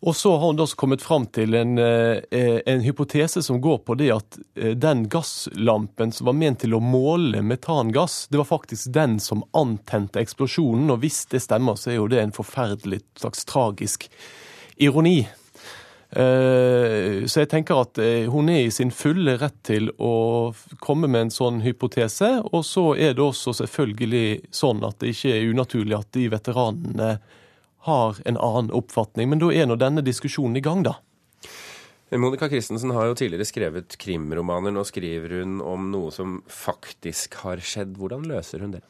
Og 0.00 0.16
så 0.16 0.36
har 0.36 0.46
hun 0.46 0.56
da 0.56 0.66
kommet 0.76 1.02
fram 1.02 1.24
til 1.32 1.54
en, 1.56 1.78
eh, 1.78 2.60
en, 2.66 2.80
hypotese 2.80 3.42
som 3.42 3.60
går 3.60 3.78
på 3.78 3.94
det 3.96 4.10
at 4.12 4.38
eh, 4.54 4.74
den 4.76 5.06
gasslampen 5.08 6.12
som 6.12 6.28
var 6.28 6.36
ment 6.36 6.60
til 6.60 6.76
å 6.76 6.82
måle 6.84 7.40
metangass, 7.42 8.26
det 8.28 8.36
var 8.36 8.50
faktisk 8.50 8.92
den 8.92 9.16
som 9.20 9.44
antente 9.56 10.20
eksplosjonen. 10.20 10.90
Og 10.92 11.00
hvis 11.00 11.24
det 11.32 11.40
stemmer, 11.46 11.80
så 11.80 11.94
er 11.94 11.96
jo 11.96 12.10
det 12.12 12.20
en 12.20 12.36
forferdelig 12.36 13.00
slags 13.16 13.48
tragisk 13.48 14.04
ironi. 14.76 15.22
Eh, 16.10 17.24
så 17.24 17.40
jeg 17.42 17.50
tenker 17.54 17.80
at 17.80 18.02
hun 18.28 18.52
er 18.52 18.66
i 18.66 18.74
sin 18.74 18.92
fulle 18.92 19.38
rett 19.40 19.56
til 19.64 19.88
å 19.96 20.52
komme 20.84 21.08
med 21.08 21.24
en 21.24 21.34
sånn 21.38 21.64
hypotese. 21.64 22.34
Og 22.52 22.68
så 22.68 22.90
er 23.00 23.16
det 23.16 23.24
også 23.24 23.56
selvfølgelig 23.64 24.52
sånn 24.52 24.84
at 24.84 25.00
det 25.00 25.16
ikke 25.16 25.34
er 25.38 25.50
unaturlig 25.56 25.98
at 26.02 26.12
de 26.20 26.28
veteranene 26.36 27.10
har 27.86 28.20
en 28.24 28.38
annen 28.38 28.72
oppfatning. 28.74 29.30
Men 29.30 29.42
da 29.42 29.52
er 29.54 29.68
nå 29.70 29.78
denne 29.80 30.04
diskusjonen 30.04 30.58
i 30.58 30.64
gang, 30.64 30.84
da. 30.86 30.98
Monica 32.14 32.46
Christensen 32.50 32.92
har 32.94 33.08
jo 33.08 33.16
tidligere 33.18 33.48
skrevet 33.48 33.96
krimromaner. 33.98 34.74
Nå 34.74 34.84
skriver 34.86 35.40
hun 35.40 35.58
om 35.64 35.88
noe 35.90 36.12
som 36.14 36.38
faktisk 36.50 37.40
har 37.42 37.62
skjedd. 37.62 37.96
Hvordan 37.98 38.28
løser 38.30 38.62
hun 38.62 38.76
det? 38.76 38.84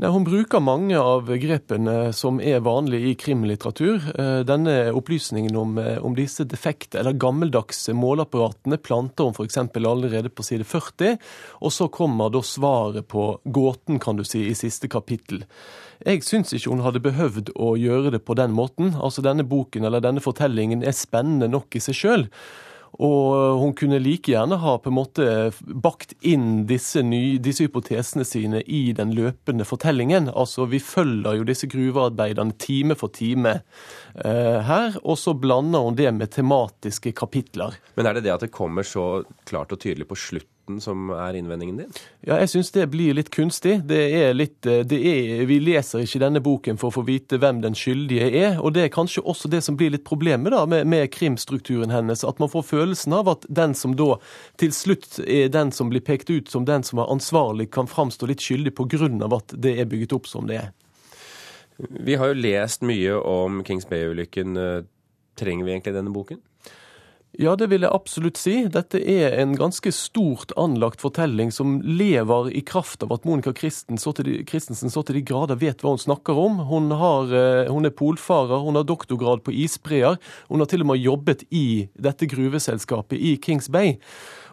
Nei, 0.00 0.08
Hun 0.08 0.24
bruker 0.24 0.62
mange 0.64 0.96
av 0.96 1.26
grepene 1.28 2.14
som 2.16 2.38
er 2.40 2.62
vanlige 2.64 3.10
i 3.10 3.16
krimlitteratur. 3.20 4.06
Eh, 4.16 4.38
denne 4.48 4.94
opplysningen 4.96 5.56
om, 5.60 5.76
eh, 5.76 5.98
om 6.00 6.14
disse 6.16 6.46
defekte 6.48 6.98
eller 6.98 7.12
gammeldagse 7.12 7.92
måleapparatene 7.92 8.78
planter 8.80 9.28
hun 9.28 9.34
f.eks. 9.36 9.58
allerede 9.76 10.30
på 10.32 10.42
side 10.42 10.64
40, 10.64 11.18
og 11.60 11.70
så 11.70 11.90
kommer 11.92 12.32
da 12.32 12.40
svaret 12.40 13.08
på 13.08 13.40
gåten, 13.44 14.00
kan 14.00 14.16
du 14.16 14.24
si, 14.24 14.48
i 14.48 14.54
siste 14.54 14.88
kapittel. 14.88 15.44
Jeg 16.06 16.24
syns 16.24 16.54
ikke 16.54 16.70
hun 16.70 16.80
hadde 16.80 17.04
behøvd 17.04 17.52
å 17.60 17.76
gjøre 17.76 18.12
det 18.12 18.24
på 18.24 18.34
den 18.34 18.52
måten. 18.56 18.94
Altså 18.96 19.20
Denne 19.20 19.44
boken 19.44 19.84
eller 19.84 20.00
denne 20.00 20.24
fortellingen 20.24 20.82
er 20.82 20.96
spennende 20.96 21.50
nok 21.52 21.76
i 21.76 21.78
seg 21.78 21.94
sjøl. 21.94 22.28
Og 22.98 23.60
hun 23.60 23.74
kunne 23.78 24.00
like 24.02 24.32
gjerne 24.32 24.58
ha 24.60 24.74
på 24.82 24.90
en 24.90 24.96
måte 24.96 25.26
bakt 25.62 26.16
inn 26.26 26.64
disse, 26.68 27.02
nye, 27.06 27.38
disse 27.42 27.64
hypotesene 27.68 28.26
sine 28.26 28.62
i 28.66 28.90
den 28.96 29.14
løpende 29.16 29.64
fortellingen. 29.68 30.28
Altså, 30.34 30.66
Vi 30.66 30.82
følger 30.82 31.38
jo 31.38 31.46
disse 31.46 31.70
gruvearbeiderne 31.70 32.56
time 32.58 32.96
for 32.98 33.12
time 33.14 33.60
eh, 34.24 34.58
her, 34.66 34.98
og 35.04 35.18
så 35.18 35.34
blander 35.34 35.86
hun 35.86 35.96
det 35.96 36.10
med 36.14 36.32
tematiske 36.34 37.12
kapitler. 37.12 37.78
Men 37.96 38.06
er 38.06 38.18
det 38.18 38.26
det 38.26 38.34
at 38.34 38.46
det 38.48 38.54
kommer 38.54 38.82
så 38.82 39.22
klart 39.46 39.72
og 39.72 39.80
tydelig 39.80 40.08
på 40.10 40.18
slutt 40.70 40.84
som 40.84 41.10
er 41.10 41.34
innvendingen 41.34 41.76
din? 41.76 41.92
Ja, 42.26 42.38
jeg 42.38 42.50
syns 42.50 42.70
det 42.70 42.90
blir 42.90 43.14
litt 43.14 43.30
kunstig. 43.30 43.82
Det 43.88 44.00
er 44.14 44.34
litt, 44.34 44.66
eh, 44.66 44.84
det 44.84 44.98
er, 44.98 45.46
vi 45.46 45.58
leser 45.60 46.00
ikke 46.04 46.20
denne 46.20 46.40
boken 46.40 46.78
for 46.78 46.90
å 46.90 46.94
få 46.98 47.04
vite 47.06 47.38
hvem 47.38 47.60
den 47.62 47.74
skyldige 47.74 48.30
er. 48.30 48.60
Og 48.60 48.74
det 48.74 48.84
er 48.84 48.92
kanskje 48.94 49.22
også 49.22 49.48
det 49.48 49.62
som 49.62 49.76
blir 49.76 49.90
litt 49.90 50.04
problemet 50.04 50.52
da, 50.52 50.66
med, 50.66 50.86
med 50.86 51.10
krimstrukturen 51.10 51.90
hennes. 51.90 52.24
At 52.24 52.38
man 52.38 52.50
får 52.50 52.62
følelsen 52.62 53.12
av 53.12 53.28
at 53.28 53.46
den 53.48 53.74
som 53.74 53.96
da 53.96 54.18
til 54.60 54.72
slutt 54.72 55.20
er 55.26 55.48
den 55.48 55.72
som 55.72 55.90
blir 55.90 56.00
pekt 56.00 56.30
ut 56.30 56.50
som 56.50 56.64
den 56.64 56.82
som 56.82 56.98
er 56.98 57.10
ansvarlig, 57.10 57.70
kan 57.70 57.88
framstå 57.90 58.26
litt 58.30 58.40
skyldig 58.44 58.74
pga. 58.74 59.36
at 59.36 59.54
det 59.56 59.78
er 59.80 59.86
bygget 59.86 60.12
opp 60.12 60.26
som 60.26 60.46
det 60.46 60.56
er. 60.56 60.70
Vi 61.78 62.14
har 62.14 62.28
jo 62.28 62.34
lest 62.34 62.82
mye 62.82 63.14
om 63.16 63.64
Kings 63.64 63.88
Bay-ulykken. 63.88 64.56
Eh, 64.56 64.84
trenger 65.38 65.64
vi 65.64 65.72
egentlig 65.72 65.94
denne 65.94 66.12
boken? 66.12 66.40
Ja, 67.38 67.52
det 67.54 67.68
vil 67.70 67.84
jeg 67.86 67.94
absolutt 67.94 68.38
si. 68.40 68.56
Dette 68.74 68.98
er 68.98 69.36
en 69.38 69.52
ganske 69.54 69.92
stort 69.94 70.50
anlagt 70.58 70.98
fortelling 71.02 71.52
som 71.54 71.76
lever 71.86 72.48
i 72.58 72.62
kraft 72.66 73.04
av 73.06 73.14
at 73.14 73.28
Monica 73.28 73.52
Christensen 73.54 74.00
så 74.02 75.04
til 75.06 75.20
de 75.20 75.22
grader 75.22 75.60
vet 75.60 75.84
hva 75.84 75.94
hun 75.94 76.02
snakker 76.02 76.34
om. 76.34 76.58
Hun, 76.66 76.90
har, 76.90 77.30
eh, 77.30 77.70
hun 77.70 77.86
er 77.86 77.94
polfarer, 77.94 78.64
hun 78.64 78.80
har 78.80 78.88
doktorgrad 78.88 79.44
på 79.46 79.54
isbreer. 79.54 80.18
Hun 80.50 80.58
har 80.58 80.66
til 80.72 80.82
og 80.82 80.90
med 80.90 81.04
jobbet 81.04 81.46
i 81.54 81.86
dette 81.94 82.26
gruveselskapet 82.26 83.14
i 83.14 83.36
Kings 83.38 83.70
Bay. 83.70 84.00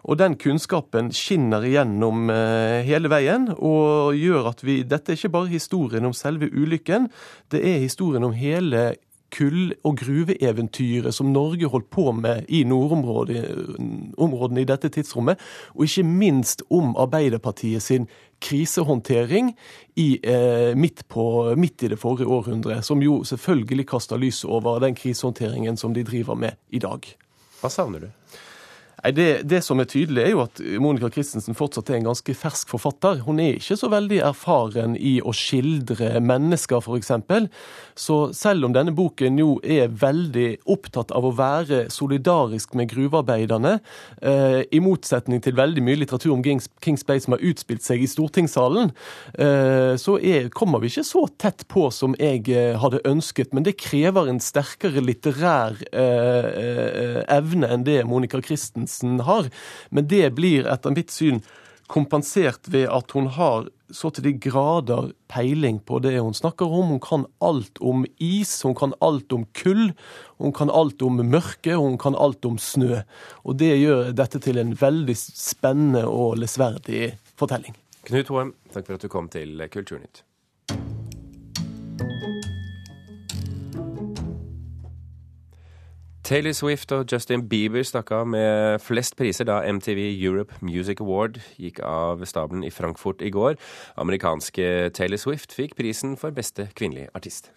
Og 0.05 0.21
den 0.21 0.37
kunnskapen 0.39 1.09
skinner 1.15 1.65
igjennom 1.65 2.29
eh, 2.29 2.85
hele 2.85 3.09
veien 3.11 3.49
og 3.57 4.13
gjør 4.15 4.53
at 4.53 4.61
vi 4.63 4.83
Dette 4.87 5.11
er 5.11 5.19
ikke 5.19 5.33
bare 5.33 5.51
historien 5.51 6.05
om 6.07 6.15
selve 6.15 6.47
ulykken, 6.53 7.09
det 7.51 7.65
er 7.65 7.81
historien 7.81 8.23
om 8.23 8.37
hele 8.37 8.93
kull- 9.33 9.75
og 9.83 9.97
gruveeventyret 9.97 11.13
som 11.13 11.31
Norge 11.33 11.67
holdt 11.67 11.89
på 11.89 12.11
med 12.11 12.45
i 12.49 12.63
nordområdene 12.63 14.61
i 14.61 14.67
dette 14.69 14.89
tidsrommet, 14.89 15.39
og 15.75 15.83
ikke 15.87 16.03
minst 16.03 16.63
om 16.69 16.95
Arbeiderpartiet 16.97 17.83
sin 17.83 18.07
krisehåndtering 18.41 19.55
i, 19.95 20.19
eh, 20.23 20.75
midt, 20.75 21.07
på, 21.07 21.55
midt, 21.57 21.83
i 21.83 21.87
det 21.87 21.99
forrige 21.99 22.27
århundret, 22.27 22.85
som 22.85 23.01
jo 23.01 23.23
selvfølgelig 23.23 23.87
kaster 23.87 24.17
lys 24.17 24.43
over 24.45 24.79
den 24.79 24.95
krisehåndteringen 24.95 25.77
som 25.77 25.93
de 25.93 26.03
driver 26.03 26.35
med 26.35 26.51
i 26.69 26.79
dag. 26.79 26.99
Hva 27.61 27.69
savner 27.69 27.99
du? 27.99 28.09
Nei, 29.03 29.11
det, 29.13 29.25
det, 29.45 29.59
som 29.61 29.77
er 29.77 29.85
tydelig, 29.85 30.23
er 30.23 30.31
jo 30.33 30.39
at 30.41 30.59
Monica 30.81 31.11
Christensen 31.13 31.53
fortsatt 31.57 31.91
er 31.91 31.99
en 31.99 32.07
ganske 32.07 32.33
fersk 32.33 32.71
forfatter. 32.71 33.19
Hun 33.27 33.37
er 33.43 33.59
ikke 33.59 33.75
så 33.77 33.91
veldig 33.93 34.23
erfaren 34.25 34.95
i 34.97 35.19
å 35.21 35.33
skildre 35.37 36.17
mennesker, 36.17 36.81
f.eks. 36.81 37.11
Så 37.93 38.17
selv 38.33 38.65
om 38.65 38.73
denne 38.73 38.95
boken 38.97 39.37
jo 39.37 39.51
er 39.61 39.93
veldig 39.93 40.47
opptatt 40.73 41.13
av 41.13 41.27
å 41.29 41.33
være 41.37 41.83
solidarisk 41.93 42.73
med 42.77 42.89
gruvearbeiderne, 42.89 43.75
eh, 44.17 44.63
i 44.73 44.81
motsetning 44.81 45.45
til 45.45 45.57
veldig 45.59 45.85
mye 45.85 46.01
litteratur 46.01 46.33
om 46.33 46.41
Kings, 46.41 46.65
Kings 46.81 47.05
Bay 47.05 47.21
som 47.21 47.37
har 47.37 47.45
utspilt 47.45 47.85
seg 47.85 48.01
i 48.01 48.09
stortingssalen, 48.09 48.89
eh, 49.37 49.93
så 50.01 50.17
er, 50.17 50.49
kommer 50.49 50.81
vi 50.81 50.89
ikke 50.89 51.05
så 51.05 51.27
tett 51.37 51.67
på 51.69 51.85
som 51.93 52.17
jeg 52.17 52.49
eh, 52.49 52.73
hadde 52.81 53.03
ønsket. 53.05 53.53
Men 53.53 53.69
det 53.69 53.77
krever 53.77 54.33
en 54.33 54.41
sterkere 54.41 55.05
litterær 55.05 55.77
eh, 55.93 56.51
eh, 56.65 57.23
evne 57.37 57.69
enn 57.77 57.85
det 57.85 58.01
Monica 58.09 58.41
Christensen 58.41 58.86
Jensen 58.87 59.19
har. 59.19 59.49
Men 59.89 60.07
det 60.07 60.35
blir 60.35 60.67
etter 60.67 60.95
mitt 60.95 61.11
syn 61.11 61.41
kompensert 61.87 62.67
ved 62.67 62.89
at 62.91 63.11
hun 63.15 63.27
har 63.27 63.69
så 63.95 64.09
til 64.11 64.25
de 64.25 64.33
grader 64.43 65.13
peiling 65.31 65.79
på 65.79 66.01
det 66.03 66.17
hun 66.19 66.35
snakker 66.35 66.65
om. 66.67 66.91
Hun 66.91 66.99
kan 66.99 67.25
alt 67.39 67.79
om 67.79 68.05
is, 68.19 68.61
hun 68.63 68.75
kan 68.75 68.93
alt 68.99 69.31
om 69.31 69.45
kull, 69.55 69.93
hun 70.37 70.51
kan 70.51 70.69
alt 70.69 71.01
om 71.01 71.21
mørke, 71.23 71.75
hun 71.79 71.97
kan 71.97 72.15
alt 72.15 72.43
om 72.45 72.57
snø. 72.59 73.03
Og 73.47 73.57
det 73.59 73.77
gjør 73.79 74.11
dette 74.11 74.43
til 74.43 74.59
en 74.59 74.75
veldig 74.75 75.15
spennende 75.15 76.03
og 76.07 76.35
lesverdig 76.41 77.15
fortelling. 77.39 77.75
Knut 78.07 78.31
Hoem, 78.31 78.55
takk 78.73 78.87
for 78.87 78.99
at 78.99 79.03
du 79.03 79.11
kom 79.11 79.31
til 79.31 79.63
Kulturnytt. 79.71 80.26
Taylor 86.27 86.51
Swift 86.51 86.91
og 86.91 87.05
Justin 87.11 87.45
Bieber 87.47 87.85
stakk 87.87 88.09
av 88.11 88.25
med 88.27 88.81
flest 88.83 89.15
priser 89.15 89.47
da 89.47 89.61
MTV 89.63 90.01
Europe 90.11 90.57
Music 90.59 90.99
Award 90.99 91.39
gikk 91.55 91.79
av 91.87 92.25
stabelen 92.27 92.65
i 92.67 92.71
Frankfurt 92.73 93.23
i 93.23 93.31
går. 93.31 93.55
Amerikanske 93.95 94.89
Taylor 94.97 95.21
Swift 95.23 95.55
fikk 95.55 95.77
prisen 95.79 96.17
for 96.19 96.35
beste 96.35 96.67
kvinnelige 96.75 97.13
artist. 97.15 97.53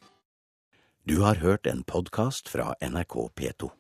Du 1.03 1.19
har 1.27 1.43
hørt 1.43 1.67
en 1.67 1.83
podkast 1.83 2.47
fra 2.53 2.77
NRK 2.79 3.19
P2. 3.35 3.75